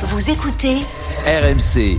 [0.00, 0.76] Vous écoutez
[1.26, 1.98] RMC.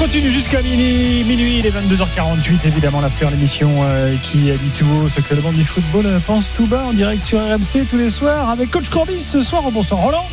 [0.00, 4.86] On continue jusqu'à minuit, minuit, il est 22h48, évidemment, l'after, l'émission euh, qui dit tout
[4.86, 7.98] haut ce que le monde du football pense tout bas en direct sur RMC tous
[7.98, 9.62] les soirs avec Coach Corbis ce soir.
[9.70, 10.26] Bonsoir Roland.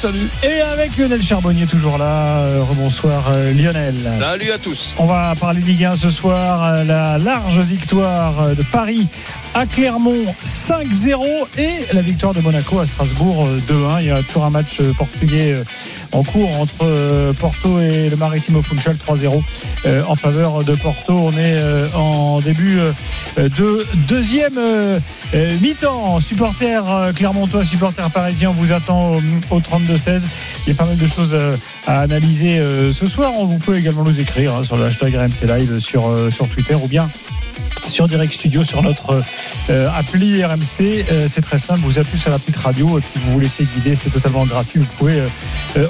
[0.00, 0.28] salut.
[0.44, 2.38] Et avec Lionel Charbonnier toujours là.
[2.44, 3.92] Euh, Rebonsoir euh, Lionel.
[4.00, 4.94] Salut à tous.
[4.98, 6.62] On va parler Ligue 1 ce soir.
[6.62, 9.08] euh, La large victoire de Paris
[9.52, 11.24] à Clermont 5-0
[11.58, 13.58] et la victoire de Monaco à Strasbourg euh,
[13.98, 14.00] 2-1.
[14.02, 15.56] Il y a toujours un match portugais
[16.12, 19.42] en cours entre Porto et le Maritimo Funchal 3-0
[19.86, 21.12] euh, en faveur de Porto.
[21.12, 22.92] On est euh, en début euh,
[23.36, 24.58] de deuxième
[25.60, 26.20] mi-temps.
[26.20, 30.22] Supporters euh, clermontois, supporters parisiens, on vous attend au, au 32-16.
[30.66, 31.36] Il y a pas mal de choses
[31.86, 33.32] à analyser ce soir.
[33.32, 36.88] Vous pouvez également nous écrire hein, sur le hashtag RMC Live sur, sur Twitter ou
[36.88, 37.08] bien
[37.88, 39.22] sur Direct Studio sur notre
[39.96, 41.06] appli RMC.
[41.28, 43.94] C'est très simple, vous appuyez sur la petite radio et puis vous vous laissez guider,
[43.94, 44.80] c'est totalement gratuit.
[44.80, 45.22] Vous pouvez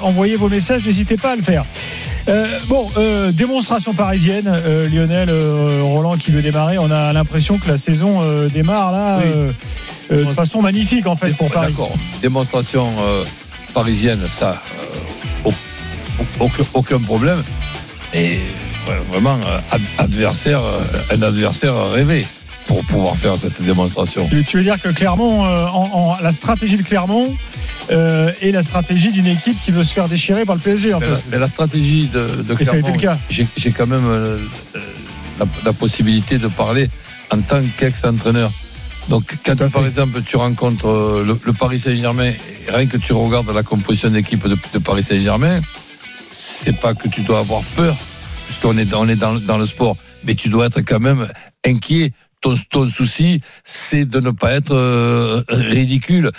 [0.01, 1.65] envoyer vos messages, n'hésitez pas à le faire.
[2.27, 5.29] Euh, bon, euh, démonstration parisienne, euh, Lionel
[5.81, 6.77] Roland qui veut démarrer.
[6.77, 9.19] On a l'impression que la saison démarre là
[10.11, 10.17] Oui.
[10.17, 11.71] de façon magnifique en fait pour Paris.
[11.71, 11.91] D'accord.
[12.21, 12.87] Démonstration
[13.73, 14.61] parisienne, ça,
[15.45, 17.41] au- au- aucun, aucun problème.
[18.13, 18.39] Et
[18.87, 19.39] ouais, vraiment,
[19.71, 20.59] ad- adversaire,
[21.11, 22.25] un adversaire rêvé
[22.67, 24.27] pour pouvoir faire cette démonstration.
[24.47, 27.35] Tu, veux dire que Clermont, en, en- la stratégie de Clermont
[27.91, 30.99] euh, est la stratégie d'une équipe qui veut se faire déchirer par le PSG en
[30.99, 31.11] Mais fait.
[31.11, 34.37] la, mais la stratégie de, de Et Clermont, j'ai quand même euh,
[35.39, 36.89] la, la possibilité de parler
[37.31, 38.51] en tant qu'ex-entraîneur.
[39.09, 43.13] Donc, quand par exemple tu rencontres euh, le, le Paris Saint-Germain, et rien que tu
[43.13, 45.59] regardes la composition d'équipe de, de Paris Saint-Germain,
[46.31, 47.95] c'est pas que tu dois avoir peur,
[48.45, 51.27] puisqu'on est, on est dans, dans le sport, mais tu dois être quand même
[51.65, 52.13] inquiet.
[52.41, 56.31] Ton, souci, c'est de ne pas être euh, ridicule.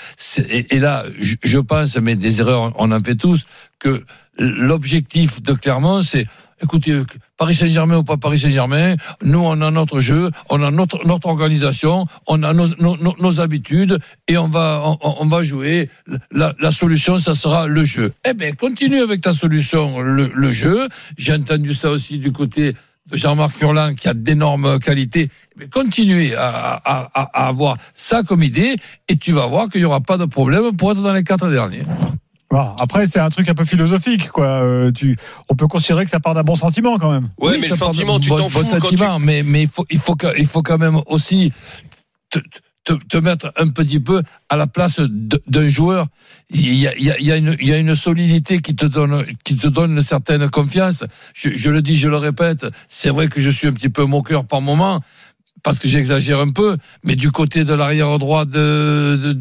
[0.49, 3.45] Et, là, je, pense, mais des erreurs, on en fait tous,
[3.79, 4.03] que
[4.39, 6.27] l'objectif de Clermont, c'est,
[6.63, 7.03] écoutez,
[7.37, 12.07] Paris Saint-Germain ou pas Paris Saint-Germain, nous, on a notre jeu, on a notre, organisation,
[12.27, 15.91] on a nos, habitudes, et on va, on, va jouer.
[16.33, 18.13] La, solution, ça sera le jeu.
[18.27, 20.89] Eh bien, continue avec ta solution, le jeu.
[21.19, 22.75] J'ai entendu ça aussi du côté
[23.11, 25.29] de Jean-Marc Furlan, qui a d'énormes qualités.
[25.57, 26.49] Mais continuez à,
[26.85, 28.77] à, à, à avoir ça comme idée,
[29.09, 31.51] et tu vas voir qu'il n'y aura pas de problème pour être dans les quatre
[31.51, 31.83] derniers.
[32.53, 32.73] Voilà.
[32.81, 34.47] Après, c'est un truc un peu philosophique, quoi.
[34.47, 35.17] Euh, tu,
[35.49, 37.29] on peut considérer que ça part d'un bon sentiment quand même.
[37.39, 38.97] Ouais, Oui, mais le part de- sentiment, tu bon- t'en bon fous quand tu...
[38.97, 41.53] sentiment, mais, mais il, faut, il, faut, il faut quand même aussi
[42.31, 42.45] te, te,
[42.85, 46.07] te mettre un petit peu à la place d'un joueur.
[46.51, 51.05] Il y, a, une, solidité qui te donne, qui te donne une certaine confiance.
[51.35, 54.45] Je, le dis, je le répète, c'est vrai que je suis un petit peu moqueur
[54.45, 55.01] par moment.
[55.63, 59.37] Parce que j'exagère un peu, mais du côté de l'arrière droit de,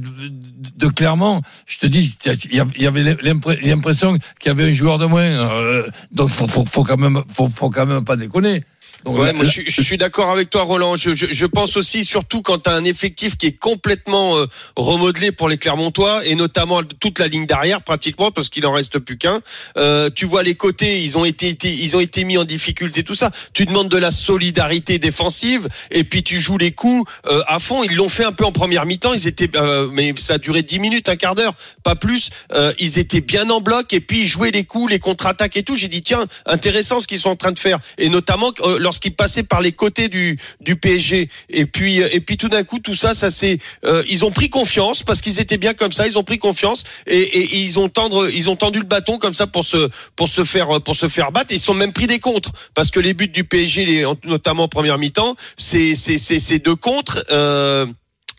[0.76, 2.14] de, Clermont, je te dis,
[2.52, 5.24] il y avait l'impression qu'il y avait un joueur de moins.
[5.24, 8.66] Euh, donc, faut, faut, quand même, faut quand même pas déconner.
[9.06, 10.96] Donc, Ouais, moi je, suis- je suis d'accord avec toi, Roland.
[10.98, 14.46] Je, je, je pense aussi, surtout quand tu as un effectif qui est complètement euh,
[14.76, 19.00] remodelé pour les Clermontois, et notamment toute la ligne d'arrière pratiquement, parce qu'il en reste
[19.00, 19.42] plus qu'un.
[19.78, 23.04] Euh, tu vois les côtés, ils ont été, été- ils ont été mis en difficulté,
[23.04, 23.32] tout ça.
[23.54, 27.84] Tu demandes de la solidarité défensive, et puis tu joues les coups euh, à fond.
[27.84, 29.14] Ils l'ont fait un peu en première mi-temps.
[29.14, 32.30] Ils étaient, euh, mais ça a duré 10 minutes, un quart d'heure, pas plus.
[32.54, 35.64] Euh, ils étaient bien en bloc, et puis ils jouaient les coups, les contre-attaques et
[35.64, 35.76] tout.
[35.76, 39.16] J'ai dit tiens, intéressant ce qu'ils sont en train de faire, et notamment euh, lorsqu'ils
[39.16, 41.30] passaient par les côtés du PSG.
[41.50, 44.32] Et puis euh, et puis tout d'un coup tout ça, ça c'est euh, ils ont
[44.32, 46.08] pris confiance parce qu'ils étaient bien comme ça.
[46.08, 49.46] Ils ont pris confiance et, ils ont tendre ils ont tendu le bâton comme ça
[49.46, 51.54] pour se pour se faire pour se faire battre.
[51.54, 54.98] Ils sont même pris des contres parce que les buts du PSG, notamment en première
[54.98, 57.24] mi-temps, c'est c'est c'est deux contres.
[57.30, 57.86] Euh,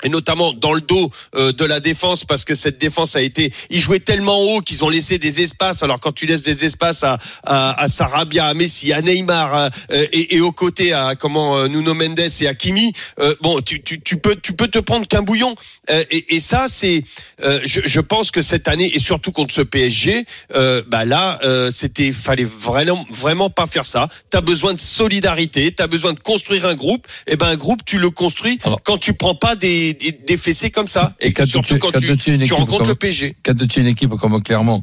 [0.03, 3.53] et notamment dans le dos euh, de la défense parce que cette défense a été
[3.71, 5.83] ils jouaient tellement haut qu'ils ont laissé des espaces.
[5.83, 9.71] Alors quand tu laisses des espaces à à, à Sarabia à Messi à Neymar à,
[9.93, 13.83] euh, et, et aux côtés à comment euh, Nuno Mendes et Hakimi euh, bon tu,
[13.83, 15.55] tu, tu peux tu peux te prendre qu'un bouillon.
[15.91, 17.03] Euh, et, et ça c'est
[17.43, 20.25] euh, je, je pense que cette année et surtout contre ce PSG
[20.55, 24.09] euh, bah là euh, c'était fallait vraiment vraiment pas faire ça.
[24.31, 27.07] Tu as besoin de solidarité tu as besoin de construire un groupe.
[27.27, 30.37] Et ben un groupe tu le construis Alors- quand tu prends pas des, des, des
[30.37, 32.79] fessées comme ça et, Et quand surtout tu- quand, quand tu, tu tu équipe rencontres
[32.79, 34.83] comme- le PSG quand tu es une équipe comme Clermont,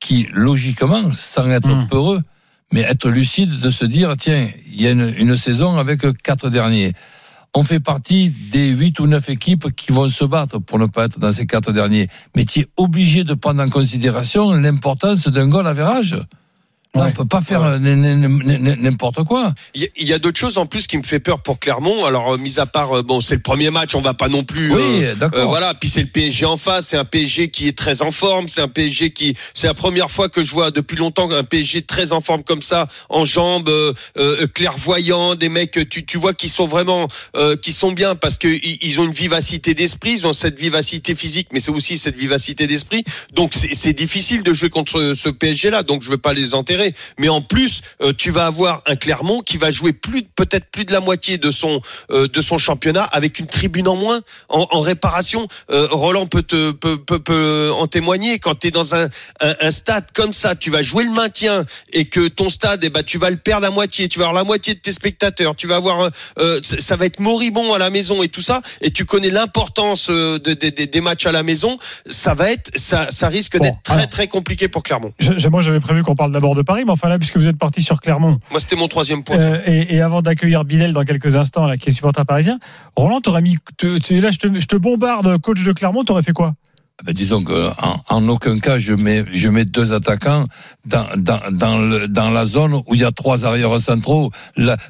[0.00, 1.88] qui logiquement, sans être Mm.
[1.88, 2.20] peureux,
[2.72, 6.50] mais être lucide de se dire, tiens, il y a une, une saison avec quatre
[6.50, 6.92] derniers.
[7.54, 11.06] On fait partie des huit ou neuf équipes qui vont se battre pour ne pas
[11.06, 12.08] être dans ces quatre derniers.
[12.36, 16.14] Mais tu es obligé de prendre en considération l'importance d'un goal à verrage.
[16.94, 17.10] Là, Ouais.
[17.10, 19.54] on peut pas faire n'importe quoi.
[19.74, 22.04] Il y a- d'autres choses en plus qui me fait peur pour Clermont.
[22.04, 24.42] Alors, euh, mis à part, euh, bon, c'est le premier match, on va pas non
[24.42, 24.72] plus.
[24.74, 25.38] Oui, euh, d'accord.
[25.38, 28.10] euh, voilà, puis c'est le PSG en face, c'est un PSG qui est très en
[28.10, 31.44] forme, c'est un PSG qui, c'est la première fois que je vois depuis longtemps un
[31.44, 36.18] PSG très en forme comme ça, en jambes, euh, euh, clairvoyants, des mecs, tu, tu
[36.18, 37.06] vois, qui sont vraiment,
[37.36, 40.58] euh, qui sont bien parce que ils, ils ont une vivacité d'esprit, ils ont cette
[40.58, 43.04] vivacité physique, mais c'est aussi cette vivacité d'esprit.
[43.34, 46.54] Donc c'est difficile de jouer contre ce, ce PSG là, donc je veux pas les
[46.54, 46.77] enterrer.
[47.18, 50.84] Mais en plus, euh, tu vas avoir un Clermont qui va jouer plus, peut-être plus
[50.84, 51.80] de la moitié de son
[52.10, 55.46] euh, de son championnat avec une tribune en moins en, en réparation.
[55.70, 58.38] Euh, Roland peut, te, peut, peut, peut en témoigner.
[58.38, 59.06] Quand tu es dans un,
[59.40, 62.90] un, un stade comme ça, tu vas jouer le maintien et que ton stade, eh
[62.90, 64.08] ben, tu vas le perdre à moitié.
[64.08, 65.54] Tu vas avoir la moitié de tes spectateurs.
[65.56, 66.10] Tu vas avoir,
[66.62, 68.62] ça va être moribond à la maison et tout ça.
[68.80, 71.78] Et tu connais l'importance de- de- de- des matchs à la maison.
[72.06, 74.08] Ça va être, ça, ça risque Bon, d'être très alors.
[74.08, 75.12] très compliqué pour Clermont.
[75.18, 77.56] Je- moi, j'avais prévu qu'on parle d'abord de Paris, mais enfin là, puisque vous êtes
[77.56, 79.36] parti sur Clermont, Moi, c'était mon troisième point.
[79.38, 82.58] euh, et, et avant d'accueillir Bilal dans quelques instants, là, qui est supporter parisien,
[82.94, 86.32] Roland, t'aurais mis, te- là, je te, je te bombarde, coach de Clermont, t'aurais fait
[86.34, 86.54] quoi?
[87.04, 87.70] Ben, disons que
[88.08, 90.46] en, aucun cas je mets je mets deux attaquants
[90.84, 94.32] dans dans dans, le, dans la zone où il y a trois arrières centraux.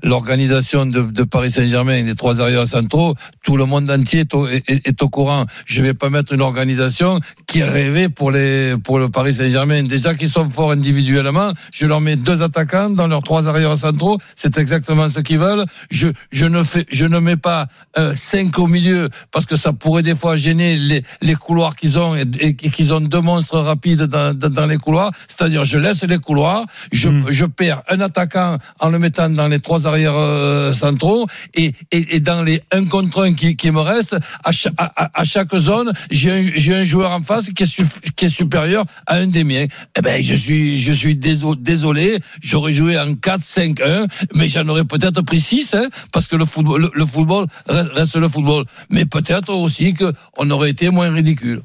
[0.02, 3.14] L'organisation de, de Paris Saint-Germain les trois arrières centraux,
[3.44, 5.44] tout le monde entier est au, est, est au courant.
[5.66, 9.82] Je vais pas mettre une organisation qui rêvée pour les pour le Paris Saint-Germain.
[9.82, 14.19] Déjà qu'ils sont forts individuellement, je leur mets deux attaquants dans leurs trois arrières centraux.
[14.34, 15.66] C'est exactement ce qu'ils veulent.
[15.90, 17.66] Je je ne fais je ne mets pas
[17.99, 21.97] euh, cinq au milieu parce que ça pourrait des fois gêner les les couloirs qu'ils
[21.97, 25.10] ont et, et qu'ils ont deux monstres rapides dans, les couloirs.
[25.28, 27.24] C'est-à-dire, je laisse les couloirs, je, Mm.
[27.30, 32.16] je perds un attaquant en le mettant dans les trois arrières euh, centraux et, et,
[32.16, 35.24] et dans les un contre un qui, qui me restent, à, cha- à, à- à
[35.24, 39.16] chaque zone, j'ai un, j'ai un joueur en face qui est, qui est supérieur à
[39.16, 39.66] un des miens.
[39.96, 44.84] Eh ben, je suis, je suis déso- désolé, j'aurais joué en 4-5-1, mais j'en aurais
[44.84, 48.64] peut-être pris 6, hein, parce que le football, le, le football reste reste le football.
[48.90, 51.62] Mais peut-être aussi qu'on aurait été moins ridicule.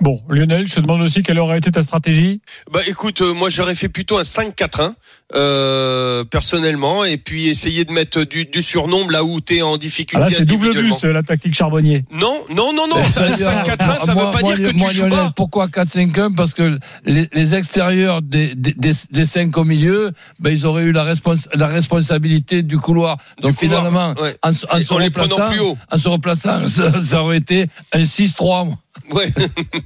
[0.00, 2.40] Bon, Lionel, je te demande aussi quelle aurait été ta stratégie.
[2.72, 4.94] Bah écoute, euh, moi j'aurais fait plutôt un 5-4-1
[5.34, 9.74] euh, personnellement, et puis essayer de mettre du, du surnombre là où tu es en
[9.74, 12.04] Ah difficulté là, c'est double bus, la tactique charbonnier.
[12.12, 14.96] Non, non, non, non, ça, 5-4-1, ça Moi- veut pas moi, dire que moi, tu
[14.96, 15.30] joues Lionel, pas.
[15.36, 20.50] Pourquoi 4-5-1 Parce que les, les extérieurs des, des, des, des cinq au milieu, ben,
[20.50, 23.18] ils auraient eu la, respons- la responsabilité du couloir.
[23.42, 24.34] Donc couloir, finalement, ouais.
[24.42, 25.76] en, se- en se en prenant replaçant, plus haut.
[25.90, 28.74] en se replaçant, ça, ça aurait été un 6-3.
[29.12, 29.32] Ouais,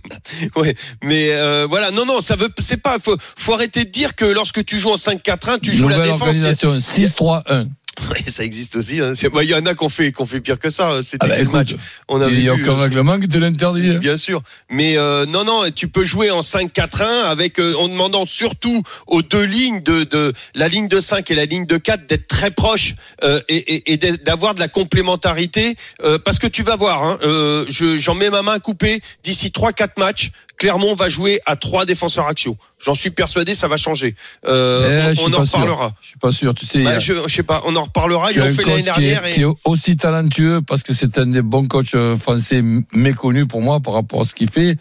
[0.57, 4.15] ouais, mais euh, voilà, non, non, ça veut, c'est pas, faut, faut arrêter de dire
[4.15, 6.29] que lorsque tu joues en 5-4-1, tu joues la Nouvelle défense.
[6.29, 7.69] organisation, 6-3-1.
[8.11, 9.01] Ouais, ça existe aussi.
[9.01, 9.13] hein.
[9.33, 11.01] Bah, Il y en a qui ont fait, qui ont fait pire que ça.
[11.03, 11.75] C'était Ah bah, quel écoute, match
[12.09, 13.91] On avait Il n'y a aucun euh, règlement qui te l'interdit.
[13.91, 13.99] hein.
[13.99, 18.27] Bien sûr, mais euh, non, non, tu peux jouer en 5-4-1 avec euh, en demandant
[18.27, 22.07] surtout aux deux lignes de, de la ligne de 5 et la ligne de 4
[22.07, 26.63] d'être très proches euh, et, et, et d'avoir de la complémentarité euh, parce que tu
[26.63, 30.31] vas voir, hein, euh, je- j'en mets ma main coupée d'ici 3-4 matchs.
[30.65, 32.57] Clermont va jouer à trois défenseurs axiaux.
[32.83, 34.17] J'en suis persuadé, ça va changer.
[34.47, 35.59] Euh, Eh, on en pas sûr.
[35.59, 35.93] reparlera.
[36.01, 36.55] Je suis pas sûr.
[36.55, 38.33] Tu sais, Bah, je, je sais pas, on en reparlera.
[38.33, 39.31] Ils l'ont fait l'année qui est- dernière.
[39.31, 42.63] qui est aussi talentueux parce que c'est un des bons coachs euh, français
[42.95, 44.79] méconnus pour moi par rapport à ce qu'il fait,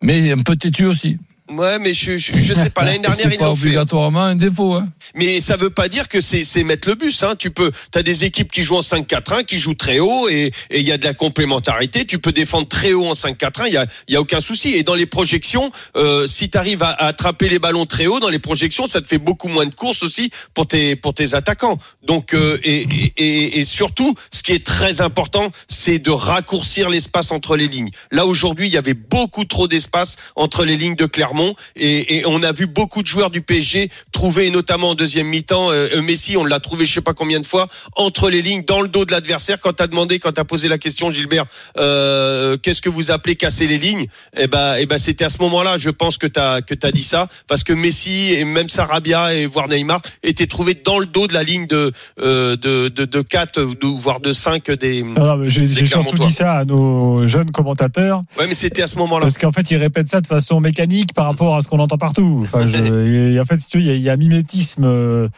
[0.00, 1.18] mais un peu têtu aussi.
[1.50, 2.82] Ouais, mais je, je, je sais pas.
[2.82, 3.66] L'année dernière, ils pas l'ont fait.
[3.66, 4.74] obligatoirement un défaut.
[4.74, 4.88] Hein.
[5.14, 7.22] Mais ça veut pas dire que c'est c'est mettre le bus.
[7.22, 7.34] Hein.
[7.38, 10.80] Tu peux, t'as des équipes qui jouent en 5-4-1, qui jouent très haut, et et
[10.80, 12.04] il y a de la complémentarité.
[12.04, 13.64] Tu peux défendre très haut en 5-4-1.
[13.68, 14.70] Il y a il y a aucun souci.
[14.70, 18.18] Et dans les projections, euh, si tu arrives à, à attraper les ballons très haut
[18.18, 21.34] dans les projections, ça te fait beaucoup moins de courses aussi pour tes pour tes
[21.34, 21.78] attaquants.
[22.02, 27.30] Donc euh, et et et surtout, ce qui est très important, c'est de raccourcir l'espace
[27.30, 27.90] entre les lignes.
[28.10, 31.35] Là aujourd'hui, il y avait beaucoup trop d'espace entre les lignes de Clermont,
[31.76, 35.70] et, et on a vu beaucoup de joueurs du PSG trouver, notamment en deuxième mi-temps,
[35.70, 38.64] euh, euh, Messi, on l'a trouvé je sais pas combien de fois entre les lignes,
[38.64, 39.60] dans le dos de l'adversaire.
[39.60, 41.44] Quand t'as demandé, quand t'as posé la question, Gilbert,
[41.78, 44.06] euh, qu'est-ce que vous appelez casser les lignes?
[44.36, 47.02] Eh ben, eh ben, c'était à ce moment-là, je pense que t'as que t'as dit
[47.02, 51.26] ça, parce que Messi et même Sarabia et voire Neymar étaient trouvés dans le dos
[51.26, 55.02] de la ligne de euh, de de, de 4 ou voire de 5 des.
[55.02, 58.96] Non, non, j'ai surtout dit ça à nos jeunes commentateurs, Ouais, mais c'était à ce
[58.96, 59.22] moment-là.
[59.26, 61.98] parce qu'en fait, ils répètent ça de façon mécanique par rapport à ce qu'on entend
[61.98, 62.40] partout.
[62.42, 65.28] Enfin, je- et en fait, si tu veux, il y, y a un mimétisme euh,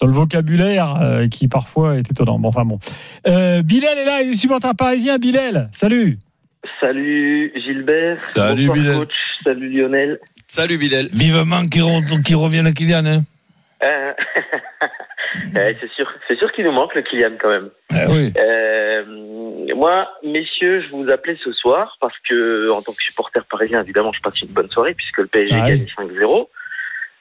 [0.00, 2.38] dans le vocabulaire euh, qui parfois est étonnant.
[2.38, 2.78] Bon, enfin bon.
[3.26, 5.18] Euh, Bilal est là, il est supporter parisien.
[5.18, 6.18] Bilal, salut.
[6.80, 8.16] Salut Gilbert.
[8.18, 8.96] Salut, Bonsoir, Bilal.
[8.98, 9.12] coach.
[9.44, 10.18] Salut Lionel.
[10.48, 11.08] Salut Bilal.
[11.12, 13.06] Vivement qu'il re- qu'il revienne à Kylian.
[13.06, 13.22] Hein.
[13.82, 14.12] Euh,
[15.56, 17.70] eh, c'est sûr, c'est sûr qu'il nous manque le Kylian quand même.
[17.92, 18.32] Eh oui.
[18.36, 19.04] Euh,
[19.74, 24.12] moi, messieurs, je vous appelais ce soir parce que, en tant que supporter parisien, évidemment,
[24.12, 25.86] je passe une bonne soirée puisque le PSG Ah oui.
[25.96, 26.48] gagne 5-0.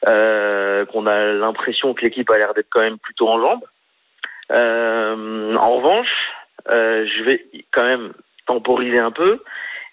[0.08, 3.64] euh, qu'on a l'impression que l'équipe a l'air d'être quand même plutôt en jambes.
[4.52, 6.12] Euh, en revanche,
[6.68, 8.14] je vais quand même
[8.46, 9.42] temporiser un peu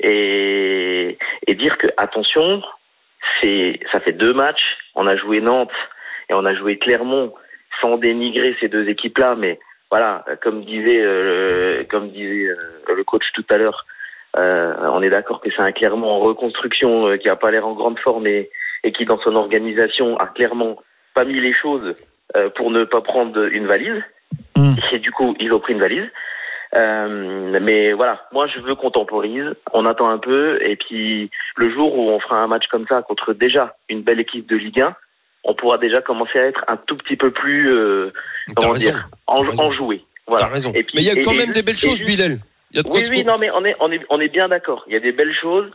[0.00, 2.62] et, et dire que attention,
[3.41, 4.76] c'est ça fait deux matchs.
[4.95, 5.71] On a joué Nantes
[6.29, 7.33] et on a joué Clermont
[7.81, 9.59] sans dénigrer ces deux équipes-là, mais
[9.91, 13.87] voilà, comme disait euh, comme disait euh, le coach tout à l'heure,
[14.37, 17.67] euh, on est d'accord que c'est un Clermont en reconstruction euh, qui a pas l'air
[17.67, 18.50] en grande forme et,
[18.85, 20.76] et qui dans son organisation a clairement
[21.14, 21.95] pas mis les choses
[22.37, 24.02] euh, pour ne pas prendre une valise.
[24.57, 24.75] Mm.
[24.93, 26.09] Et du coup, ils ont pris une valise.
[26.75, 31.71] Euh, mais voilà, moi je veux qu'on temporise, on attend un peu, et puis le
[31.71, 34.81] jour où on fera un match comme ça contre déjà une belle équipe de Ligue
[34.81, 34.97] 1,
[35.45, 38.13] on pourra déjà commencer à être un tout petit peu plus euh,
[38.57, 38.91] comment raison.
[38.91, 40.05] dire, en, enjoué.
[40.27, 40.45] Voilà.
[40.47, 40.71] T'as raison.
[40.75, 42.07] Et puis- Mais il y a et- quand et même des belles et choses, juste-
[42.11, 42.39] Bilal.
[42.71, 44.29] Il y a de quoi Oui, oui, non, mais on est, on est, on est
[44.29, 44.85] bien d'accord.
[44.87, 45.71] Il y a des belles choses.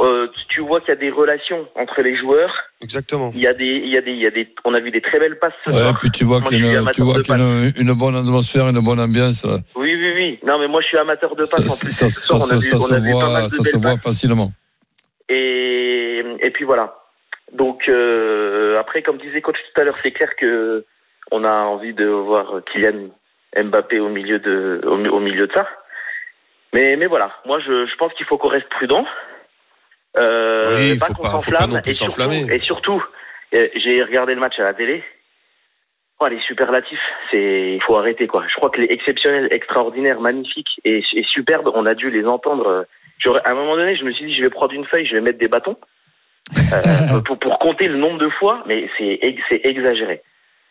[0.00, 2.52] Euh, tu vois qu'il y a des relations entre les joueurs.
[2.82, 3.32] Exactement.
[3.34, 4.90] Il y a des, il y a des, il y a des, on a vu
[4.90, 5.98] des très belles passes Ouais, soir.
[5.98, 7.72] puis tu vois qu'il y a, une, tu amateur vois de qu'il y a une,
[7.88, 9.44] une bonne atmosphère, une bonne ambiance.
[9.74, 10.38] Oui, oui, oui.
[10.46, 11.64] Non, mais moi, je suis amateur de passes.
[11.66, 12.98] ça, en plus, ça- ce soir, ça on a se- vu, ça on se a
[13.00, 14.52] vu pas mal voit, de ça se voit facilement.
[15.30, 16.94] Et, et puis voilà.
[17.52, 20.84] Donc euh, après, comme disait coach tout à l'heure, c'est clair que
[21.30, 23.08] on a envie de voir Kylian
[23.56, 25.68] Mbappé au milieu de au, mi- au milieu de ça.
[26.74, 29.06] Mais mais voilà, moi je, je pense qu'il faut qu'on reste prudent.
[30.16, 31.70] Euh, Oui, il pas faut qu'on pas- faut s'enflamme.
[31.70, 32.46] pas non plus s'enflammer.
[32.52, 33.02] et surtout,
[33.54, 35.02] euh, j'ai regardé le match à la télé.
[36.20, 37.00] Oh, les superlatifs,
[37.30, 38.44] c'est il faut arrêter quoi.
[38.48, 42.66] Je crois que les exceptionnels, extraordinaires, magnifiques et, et superbes, on a dû les entendre.
[42.66, 42.82] euh,
[43.18, 45.14] j'aurais- À un moment donné, je me suis dit, je vais prendre une feuille, je
[45.14, 45.76] vais mettre des bâtons
[46.72, 50.22] euh, pour, pour compter le nombre de fois, mais c'est ex- c'est exagéré.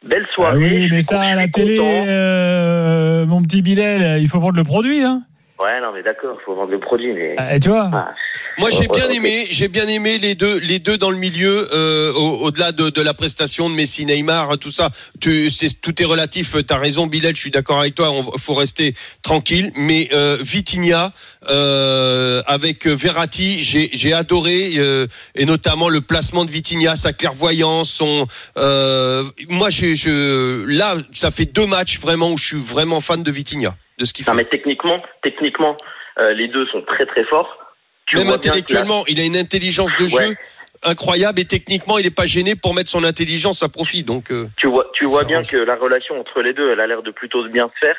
[0.05, 0.57] Belle Ah soirée.
[0.57, 4.63] oui, je mais ça, à la télé, euh, mon petit Bilal, il faut vendre le
[4.63, 5.01] produit.
[5.03, 5.23] Hein.
[5.59, 7.33] Ouais, non, mais d'accord, faut vendre le produit, mais.
[7.37, 8.13] Ah, Et tu vois Ah,
[8.59, 12.13] Moi, j'ai bien aimé, j'ai bien aimé les deux, les deux dans le milieu, euh,
[12.13, 14.91] au- au-delà de, de la prestation de Messi, Neymar, tout ça.
[15.19, 16.55] Tu, c'est, tout est relatif.
[16.67, 17.35] T'as raison, Bilal.
[17.35, 18.11] Je suis d'accord avec toi.
[18.11, 19.71] On faut rester tranquille.
[19.75, 21.11] Mais euh, Vitinha
[21.49, 27.89] euh, avec Verratti, j'ai, j'ai adoré euh, et notamment le placement de Vitinha, sa clairvoyance,
[27.89, 28.27] son.
[28.57, 33.23] euh, moi, je, je, là, ça fait deux matchs vraiment où je suis vraiment fan
[33.23, 34.31] de Vitinha, de ce qu'il fait.
[34.31, 35.75] Non, mais techniquement, techniquement,
[36.19, 37.57] euh, les deux sont très très forts.
[38.05, 40.27] Tu Même intellectuellement, il a une intelligence de Ouais.
[40.29, 40.35] jeu
[40.83, 44.03] incroyable et techniquement, il n'est pas gêné pour mettre son intelligence à profit.
[44.03, 45.49] Donc, euh, Tu vois, tu vois bien range.
[45.51, 47.97] que la relation entre les deux, elle a l'air de plutôt bien se faire.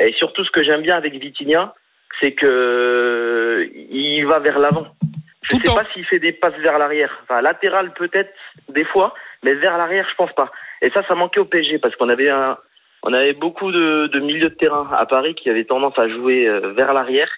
[0.00, 1.74] Et surtout, ce que j'aime bien avec Vitinha,
[2.20, 4.86] c'est que euh, il va vers l'avant.
[5.50, 7.10] Je le sais pas s'il fait des passes vers l'arrière.
[7.24, 8.32] Enfin, latéral peut-être
[8.68, 10.52] des fois, mais vers l'arrière, je pense pas.
[10.82, 12.56] Et ça, ça manquait au PSG parce qu'on avait un,
[13.02, 16.46] on avait beaucoup de, de milieux de terrain à Paris qui avaient tendance à jouer
[16.46, 17.28] euh, vers l'arrière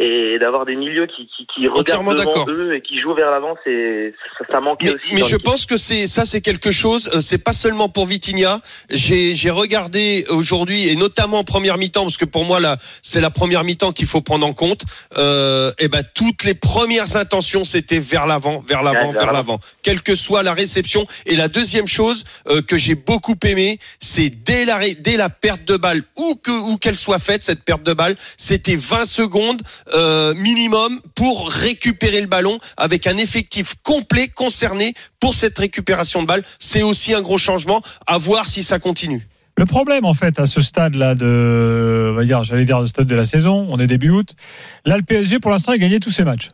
[0.00, 3.56] et d'avoir des milieux qui, qui, qui regardent devant eux et qui jouent vers l'avant,
[3.64, 5.14] c'est ça, ça manquait mais, aussi.
[5.14, 7.10] mais je pense que c'est ça, c'est quelque chose.
[7.14, 8.60] euh, C'est pas seulement pour Vitinha.
[8.90, 13.20] J'ai j'ai regardé aujourd'hui et notamment en première mi-temps parce que pour moi là, c'est
[13.20, 14.82] la première mi-temps qu'il faut prendre en compte.
[15.16, 20.02] Euh, et ben toutes les premières intentions c'était vers l'avant, vers l'avant, vers l'avant, quelle
[20.02, 21.06] que soit la réception.
[21.26, 25.64] Et la deuxième chose euh, que j'ai beaucoup aimé, c'est dès la dès la perte
[25.64, 29.60] de balle où que où qu'elle soit faite cette perte de balle, c'était 20 secondes
[29.94, 36.26] euh, minimum pour récupérer le ballon avec un effectif complet concerné pour cette récupération de
[36.26, 36.44] balle.
[36.58, 37.82] C'est aussi un gros changement.
[38.06, 39.26] À voir si ça continue.
[39.56, 43.06] Le problème, en fait, à ce stade-là de, on va dire, j'allais dire le stade
[43.06, 44.36] de la saison, on est début août.
[44.84, 46.50] Là, le PSG, pour l'instant, a gagné tous ses matchs.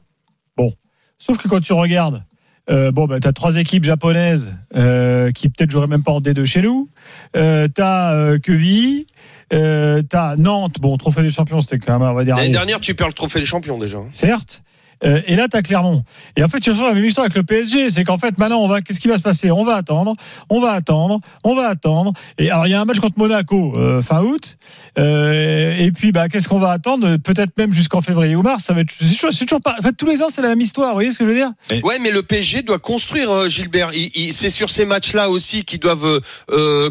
[0.56, 0.72] Bon.
[1.18, 2.24] Sauf que quand tu regardes,
[2.70, 6.44] euh, bon, bah, t'as trois équipes japonaises euh, qui peut-être joueraient même pas en D2
[6.44, 6.88] chez nous.
[7.36, 9.06] Euh, t'as euh, Quevilly,
[9.52, 10.80] euh, t'as Nantes.
[10.80, 12.36] Bon, trophée des champions, c'était quand même, on va dire.
[12.36, 13.98] L'année dernière, tu perds le trophée des champions déjà.
[14.10, 14.62] certes.
[15.04, 16.04] Euh, et là, tu as Clermont.
[16.36, 17.90] Et en fait, tu as la même histoire avec le PSG.
[17.90, 19.50] C'est qu'en fait, maintenant, on va, qu'est-ce qui va se passer?
[19.50, 20.14] On va attendre,
[20.50, 22.12] on va attendre, on va attendre.
[22.38, 24.56] Et alors, il y a un match contre Monaco euh, fin août.
[24.98, 27.16] Euh, et puis, bah, qu'est-ce qu'on va attendre?
[27.16, 28.64] Peut-être même jusqu'en février ou mars.
[28.64, 29.76] Ça va être, c'est toujours, c'est toujours pas.
[29.78, 30.88] En fait, tous les ans, c'est la même histoire.
[30.90, 31.50] Vous voyez ce que je veux dire?
[31.82, 33.90] Ouais, mais le PSG doit construire, euh, Gilbert.
[33.94, 36.20] Il- il- c'est sur ces matchs-là aussi qu'ils doivent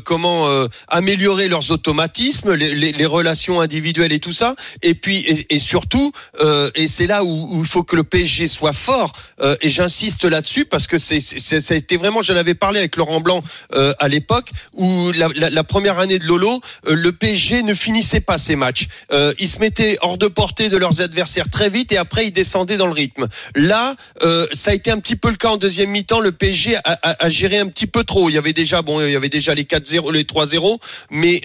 [0.05, 4.55] comment euh, améliorer leurs automatismes, les, les- les relations individuelles et tout ça.
[4.81, 8.03] Et puis et, et surtout, euh, et c'est là où, où il faut que le
[8.03, 9.13] PSG soit fort.
[9.41, 12.21] euh, et j'insiste là-dessus parce que c'est, ça a été vraiment.
[12.21, 13.43] J'en avais parlé avec Laurent Blanc
[13.75, 17.73] euh, à l'époque où la, la- la première année de Lolo, euh, le PSG ne
[17.73, 18.87] finissait pas ses matchs.
[19.11, 22.31] Euh, ils se mettaient hors de portée de leurs adversaires très vite et après ils
[22.31, 23.27] descendaient dans le rythme.
[23.55, 26.19] Là, euh, ça a été un petit peu le cas en deuxième mi-temps.
[26.19, 28.29] Le PSG a, a- a géré un petit peu trop.
[28.29, 30.79] Il y avait déjà, bon, il y avait déjà les 4-0, les 3-0,
[31.11, 31.41] mais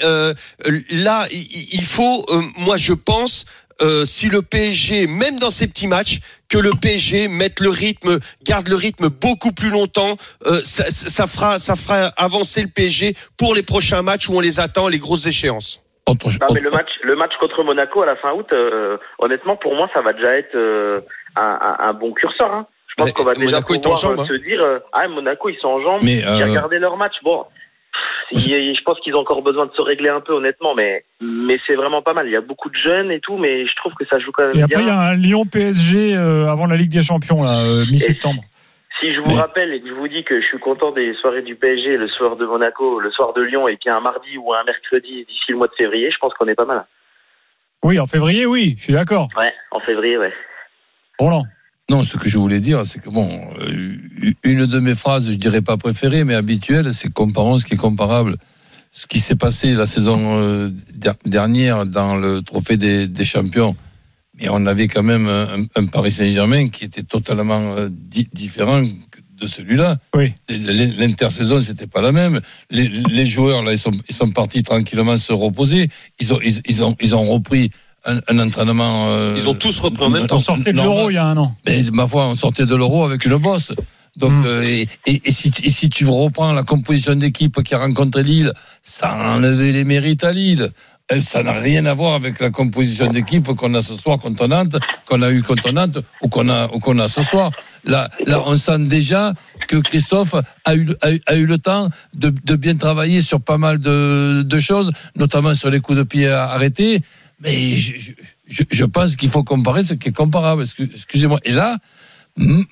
[0.91, 2.27] là, il, il faut,
[2.57, 3.45] moi, je pense
[3.83, 8.19] euh, si le PSG, même dans ces petits matchs, que le PSG mette le rythme,
[8.43, 10.17] garde le rythme beaucoup plus longtemps.
[10.47, 14.41] Euh, ça, ça fera, ça fera avancer le PSG pour les prochains matchs où on
[14.41, 15.83] les attend, les grosses échéances.
[16.09, 19.75] Non, mais le match, le match contre Monaco à la fin août, euh, honnêtement, pour
[19.75, 21.01] moi, ça va déjà être euh,
[21.37, 22.51] un, un, un bon curseur.
[22.53, 22.67] Hein.
[22.89, 25.49] Je pense qu'on va déjà Monaco en pouvoir jambes, euh, se dire, euh, ah, Monaco,
[25.49, 26.01] ils sont en jambes.
[26.03, 27.15] Mais, euh, regardé leur match.
[27.23, 27.45] Bon,
[28.33, 31.75] je pense qu'ils ont encore besoin de se régler un peu, honnêtement, mais mais c'est
[31.75, 32.27] vraiment pas mal.
[32.27, 34.47] Il y a beaucoup de jeunes et tout, mais je trouve que ça joue quand
[34.47, 34.99] même Et après, il y bien.
[34.99, 38.43] a un Lyon PSG euh, avant la Ligue des Champions, là, euh, mi-septembre.
[39.01, 41.43] Si je vous rappelle et que je vous dis que je suis content des soirées
[41.43, 44.53] du PSG, le soir de Monaco, le soir de Lyon, et a un mardi ou
[44.53, 46.85] un mercredi d'ici le mois de février, je pense qu'on est pas mal.
[47.85, 49.29] Oui, en février, oui, je suis d'accord.
[49.37, 50.33] Ouais, en février, ouais.
[51.21, 51.45] Roland.
[51.91, 53.97] Non, ce que je voulais dire, c'est que bon, euh,
[54.45, 57.79] une de mes phrases, je dirais pas préférée, mais habituelle, c'est comparons ce qui est
[57.79, 58.37] comparable.
[58.93, 63.75] Ce qui s'est passé la saison euh, der- dernière dans le trophée des, des champions,
[64.39, 68.83] mais on avait quand même un, un Paris Saint-Germain qui était totalement euh, di- différent
[68.83, 69.97] de celui-là.
[70.15, 70.35] Oui.
[70.51, 72.41] L'intersaison, c'était pas la même.
[72.71, 75.89] Les, les joueurs là, ils sont, ils sont partis tranquillement se reposer.
[76.21, 77.71] Ils ont, ils, ils ont, ils ont repris
[78.05, 79.07] un, un entraînement.
[79.09, 80.37] euh, Ils ont tous repris en même temps.
[80.37, 81.55] On sortait de l'euro il y a un an.
[81.67, 83.73] Mais ma foi, on sortait de l'euro avec une bosse.
[84.17, 84.47] Donc, Mm.
[84.47, 88.23] euh, et, et, et si, et si tu reprends la composition d'équipe qui a rencontré
[88.25, 88.53] Lille,
[88.83, 90.69] ça a enlevé les mérites à Lille.
[91.13, 94.47] Euh, Ça n'a rien à voir avec la composition d'équipe qu'on a ce soir contre
[94.49, 94.77] Nantes,
[95.07, 97.51] qu'on a eu contre Nantes ou qu'on a, ou qu'on a ce soir.
[97.85, 99.33] Là, là, on sent déjà
[99.69, 103.41] que Christophe a eu, a eu, a eu le temps de, de bien travailler sur
[103.41, 107.01] pas mal de, de choses, notamment sur les coups de pied arrêtés.
[107.41, 110.63] Mais je, je, je- pense qu'il faut comparer ce qui est comparable.
[110.65, 111.39] Excu- Excusez-moi.
[111.45, 111.77] Et là,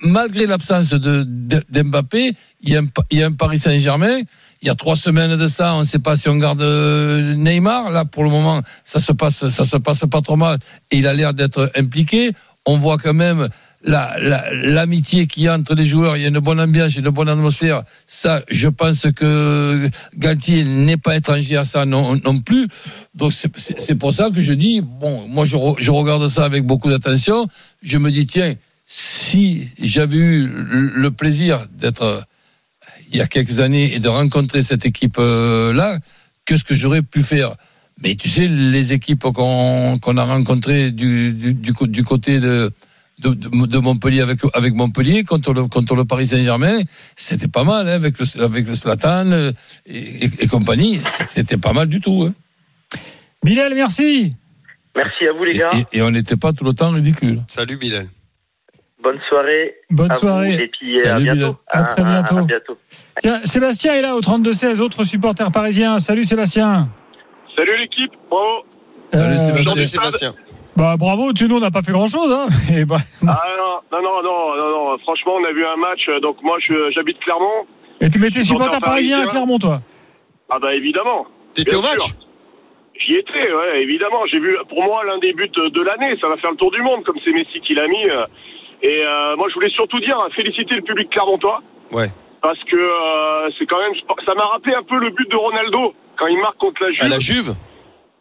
[0.01, 4.19] malgré l'absence de, de- d'Mbappé, il y, a un, il y a un Paris Saint-Germain.
[4.61, 7.35] Il y a trois semaines de ça, on ne sait pas si on garde euh,
[7.35, 7.91] Neymar.
[7.91, 10.57] Là, pour le moment, ça se passe, ça se passe pas trop mal.
[10.89, 12.31] Et il a l'air d'être impliqué.
[12.65, 13.49] On voit quand même
[13.83, 16.17] la, la- l'amitié qu'il y a entre les joueurs.
[16.17, 17.83] Il y a une bonne ambiance, une bonne atmosphère.
[18.07, 22.67] Ça, je pense que Galtier n'est pas étranger à ça non, plus.
[23.15, 26.89] Donc c'est, pour ça que je dis, bon, moi je, je regarde ça avec beaucoup
[26.89, 27.47] d'attention.
[27.83, 28.55] Je me dis, tiens,
[28.85, 32.21] si j'avais eu le plaisir d'être euh,
[33.11, 35.99] il y a quelques années et de rencontrer cette équipe-là,
[36.45, 37.55] qu'est-ce que j'aurais pu faire?
[38.03, 42.71] Mais tu sais, les équipes qu'on qu'on a rencontrées du, du côté de,
[43.19, 46.79] de, de- de Montpellier avec, avec Montpellier contre le, contre le Paris Saint-Germain,
[47.15, 49.51] c'était pas mal hein, avec, le, avec le Slatan euh,
[49.85, 50.99] et, et- et compagnie.
[51.27, 52.23] C'était pas mal du tout.
[52.29, 52.33] Hein.
[53.43, 54.31] Bilal, merci.
[54.95, 55.69] Merci à vous, les gars.
[55.91, 57.41] et- et on n'était pas tout le temps ridicule.
[57.47, 58.07] Salut Bilal.
[59.03, 59.75] Bonne soirée.
[59.91, 60.63] Bonne à vous, soirée.
[60.63, 61.37] et puis à Salut, bientôt.
[61.37, 61.55] Bilal.
[61.67, 62.37] À très bientôt.
[62.37, 62.77] à bientôt.
[63.21, 65.97] Tiens, Sébastien est là au 32-16, autre supporter parisien.
[65.99, 66.89] Salut Sébastien.
[67.55, 68.65] Salut l'équipe, bravo.
[69.13, 70.33] Salut, Sébastien.
[70.77, 72.31] Bah, bravo, tu nous, on n'a pas fait grand chose.
[72.31, 72.47] Hein.
[72.73, 76.01] Et bah, Ah non, non, non, non, non, non, franchement, on a vu un match.
[76.07, 77.65] euh, Donc moi, je- j'habite Clermont.
[77.99, 79.25] et tu mettais supporter parisien à.
[79.25, 79.81] Clermont, toi?
[80.49, 81.25] Ah bah évidemment.
[81.53, 82.13] T'étais au match.
[83.05, 84.21] J'y étais, ouais, évidemment.
[84.31, 86.15] J'ai vu, pour moi, l'un des buts de l'année.
[86.21, 88.05] Ça va faire le tour du monde, comme c'est Messi qui l'a mis.
[88.09, 88.25] euh.
[88.83, 91.61] Et euh, moi, je voulais surtout dire, féliciter le public clermontois.
[91.91, 92.07] Ouais.
[92.41, 93.93] Parce que euh, c'est quand même,
[94.25, 97.03] ça m'a rappelé un peu le but de Ronaldo quand il marque contre la Juve.
[97.03, 97.55] À la Juve?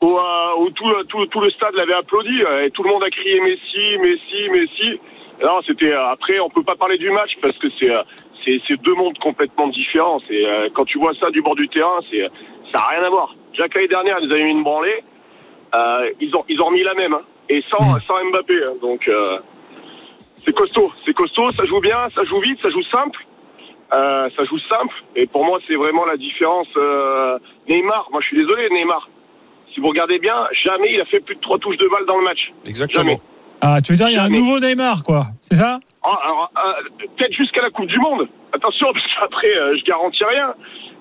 [0.02, 3.02] Où, euh, où tout, tout, tout le stade l'avait applaudi euh, et tout le monde
[3.04, 5.00] a crié Messi, Messi, Messi.
[5.42, 8.02] Non, c'était euh, après on peut pas parler du match parce que c'est euh,
[8.44, 10.20] c'est c'est deux mondes complètement différents.
[10.28, 12.28] C'est euh, quand tu vois ça du bord du terrain, c'est euh,
[12.74, 13.34] ça a rien à voir.
[13.54, 15.02] Jacques l'année dernière, ils avaient mis une branlée.
[15.74, 18.00] Euh, ils ont ils ont remis la même hein, et sans Mm.
[18.06, 18.54] sans Mbappé.
[18.64, 18.74] hein.
[18.80, 19.38] donc euh,
[20.44, 23.24] c'est costaud, c'est costaud, ça joue bien, ça joue vite, ça joue simple.
[23.92, 26.68] Euh, ça joue simple et pour moi c'est vraiment la différence.
[26.76, 29.08] euh, Neymar, moi je suis désolé Neymar.
[29.76, 30.34] Si vous regardez bien,
[30.64, 32.50] jamais il a fait plus de trois touches de balle dans le match.
[32.66, 33.04] Exactement.
[33.04, 33.20] Jamais.
[33.60, 35.26] Ah, tu veux dire, il y a un nouveau Neymar, quoi.
[35.42, 38.26] C'est ça Ah, alors, euh, peut-être jusqu'à la Coupe du Monde.
[38.54, 40.54] Attention, parce qu'après, euh, je garantis rien.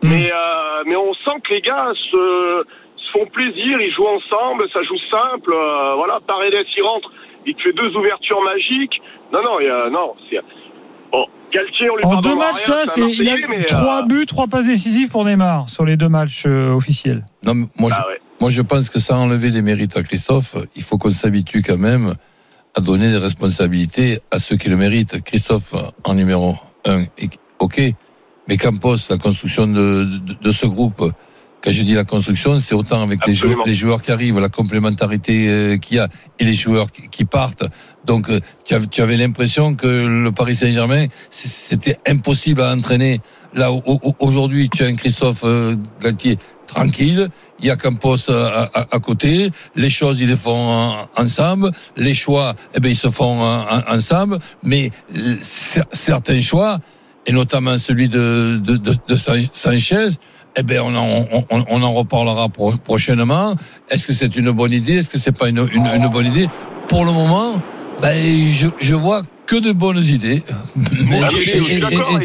[0.03, 0.09] Mm.
[0.09, 2.65] Mais, euh, mais on sent que les gars se,
[2.97, 5.53] se font plaisir, ils jouent ensemble, ça joue simple.
[5.53, 7.11] euh, voilà, Paredes, il rentre,
[7.45, 9.01] il te fait deux ouvertures magiques.
[9.31, 10.41] Non, non, il y a- non, c'est.
[11.13, 13.47] Bon, Galtier, on lui En deux matchs, rien, là, c'est un c'est, il a Marseillais,
[13.59, 17.23] mais, trois euh, buts, trois passes décisives pour Neymar sur les deux matchs euh, officiels.
[17.43, 18.19] Non, mais moi, je, Ah ouais.
[18.45, 21.79] Moi, je pense que sans enlever les mérites à Christophe, il faut qu'on s'habitue quand
[21.79, 22.13] même
[22.75, 25.23] à donner des responsabilités à ceux qui le méritent.
[25.23, 26.55] Christophe, en numéro
[26.85, 27.81] un, et- ok.
[28.47, 31.11] Mais Campos, la construction de, de, de ce groupe,
[31.63, 34.49] quand je dis la construction, c'est autant avec les joueurs, les joueurs qui arrivent, la
[34.49, 37.65] complémentarité euh, qu'il y a et les joueurs qui, partent.
[38.05, 43.21] Donc, euh, tu avais, l'impression que le Paris Saint-Germain, c'était impossible à entraîner.
[43.55, 46.37] Là, au- au- aujourd'hui, tu as un Christophe euh, Galtier
[46.67, 47.29] tranquille.
[47.59, 49.49] Il y a Campos à, à- à côté.
[49.75, 51.71] Les choses, ils les font en- ensemble.
[51.95, 54.39] Les choix, eh ben, ils se font en- en- ensemble.
[54.61, 56.79] Mais euh, cer- certains choix,
[57.25, 60.09] et notamment celui de, de, de, de San- Sanchez,
[60.57, 63.55] eh ben, on en, reparlera pro- prochainement.
[63.89, 64.97] Est-ce que c'est une bonne idée?
[64.97, 65.63] Est-ce que c'est pas une
[66.09, 66.47] bonne idée?
[66.89, 67.61] Pour le moment,
[68.01, 70.43] ben, je, je vois que de bonnes idées.
[70.75, 71.19] Mais-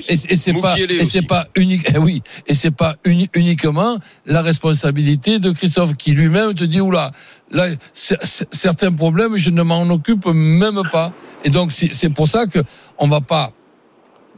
[0.09, 1.22] et- et- c'est pas, Mukiele et c'est aussi.
[1.22, 6.54] pas unique, eh oui, et c'est pas uni- uniquement la responsabilité de Christophe qui lui-même
[6.54, 7.12] te dit oula,
[7.50, 11.12] là, c- c- certains problèmes, je ne m'en occupe même pas.
[11.44, 12.61] Et donc, c'est c'est pour ça que
[12.98, 13.52] on va pas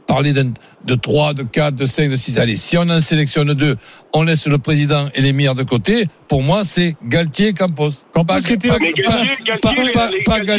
[0.07, 0.53] parler d'un-
[0.85, 2.39] de 3, de 4, de 5, de 6.
[2.39, 3.75] Allez, si on en sélectionne deux,
[4.13, 6.05] on laisse le président et l'émir de côté.
[6.27, 7.91] Pour moi, c'est Galtier Campos.
[8.13, 8.39] Campos Pas- pas-
[8.79, 9.11] Mais pas- Galtier, pas-
[9.45, 10.57] Galtier, les- pas- les, pas les pas-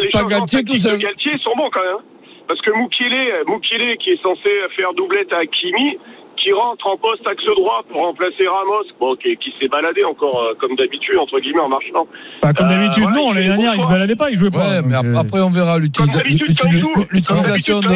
[0.00, 0.22] les pas
[0.62, 0.98] tout seul.
[0.98, 2.02] Galtier sont bons quand même.
[2.46, 5.98] Parce que Moukielé, Moukielé qui est censé faire doublette à Kimi,
[6.38, 10.40] qui rentre en poste axe droit pour remplacer Ramos, bon, qui, qui s'est baladé encore
[10.40, 12.06] euh, comme d'habitude entre guillemets en marchant.
[12.40, 13.32] Pas comme Euh, d'habitude, non.
[13.32, 14.68] L'année dernière, il se baladait pas, il jouait pas.
[14.70, 17.88] Ouais, mais Donc, ap- euh, après on verra l'utilisation de.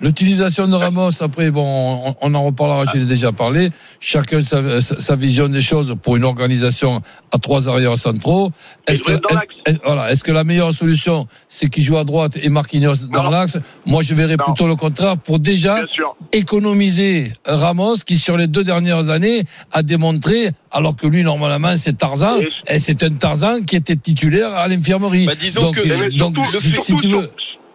[0.00, 1.22] L'utilisation de Ramos.
[1.22, 1.64] Après, bon,
[2.06, 2.84] on, on en reparlera.
[2.92, 3.70] J'ai déjà parlé.
[4.00, 8.50] Chacun sa, sa, vision des choses pour une organisation à trois arrières centraux.
[8.86, 12.36] Est-ce que, est- est- voilà, est-ce que la meilleure solution, c'est qu'il joue à droite
[12.40, 13.58] et Marquinhos dans l'axe?
[13.86, 14.44] Moi, je verrais Non.
[14.44, 16.16] plutôt le contraire pour déjà Bien sûr.
[16.32, 21.96] économiser Ramos qui sur les deux dernières années a démontré alors que lui normalement c'est
[21.96, 25.26] Tarzan Et- c'est un Tarzan qui était titulaire à l'infirmerie.
[25.26, 27.30] Bah, disons donc, que- donc surtout- si, si surtout tu veux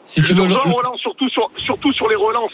[0.06, 2.52] si tu veux le- le relance, surtout sur, surtout sur les relances.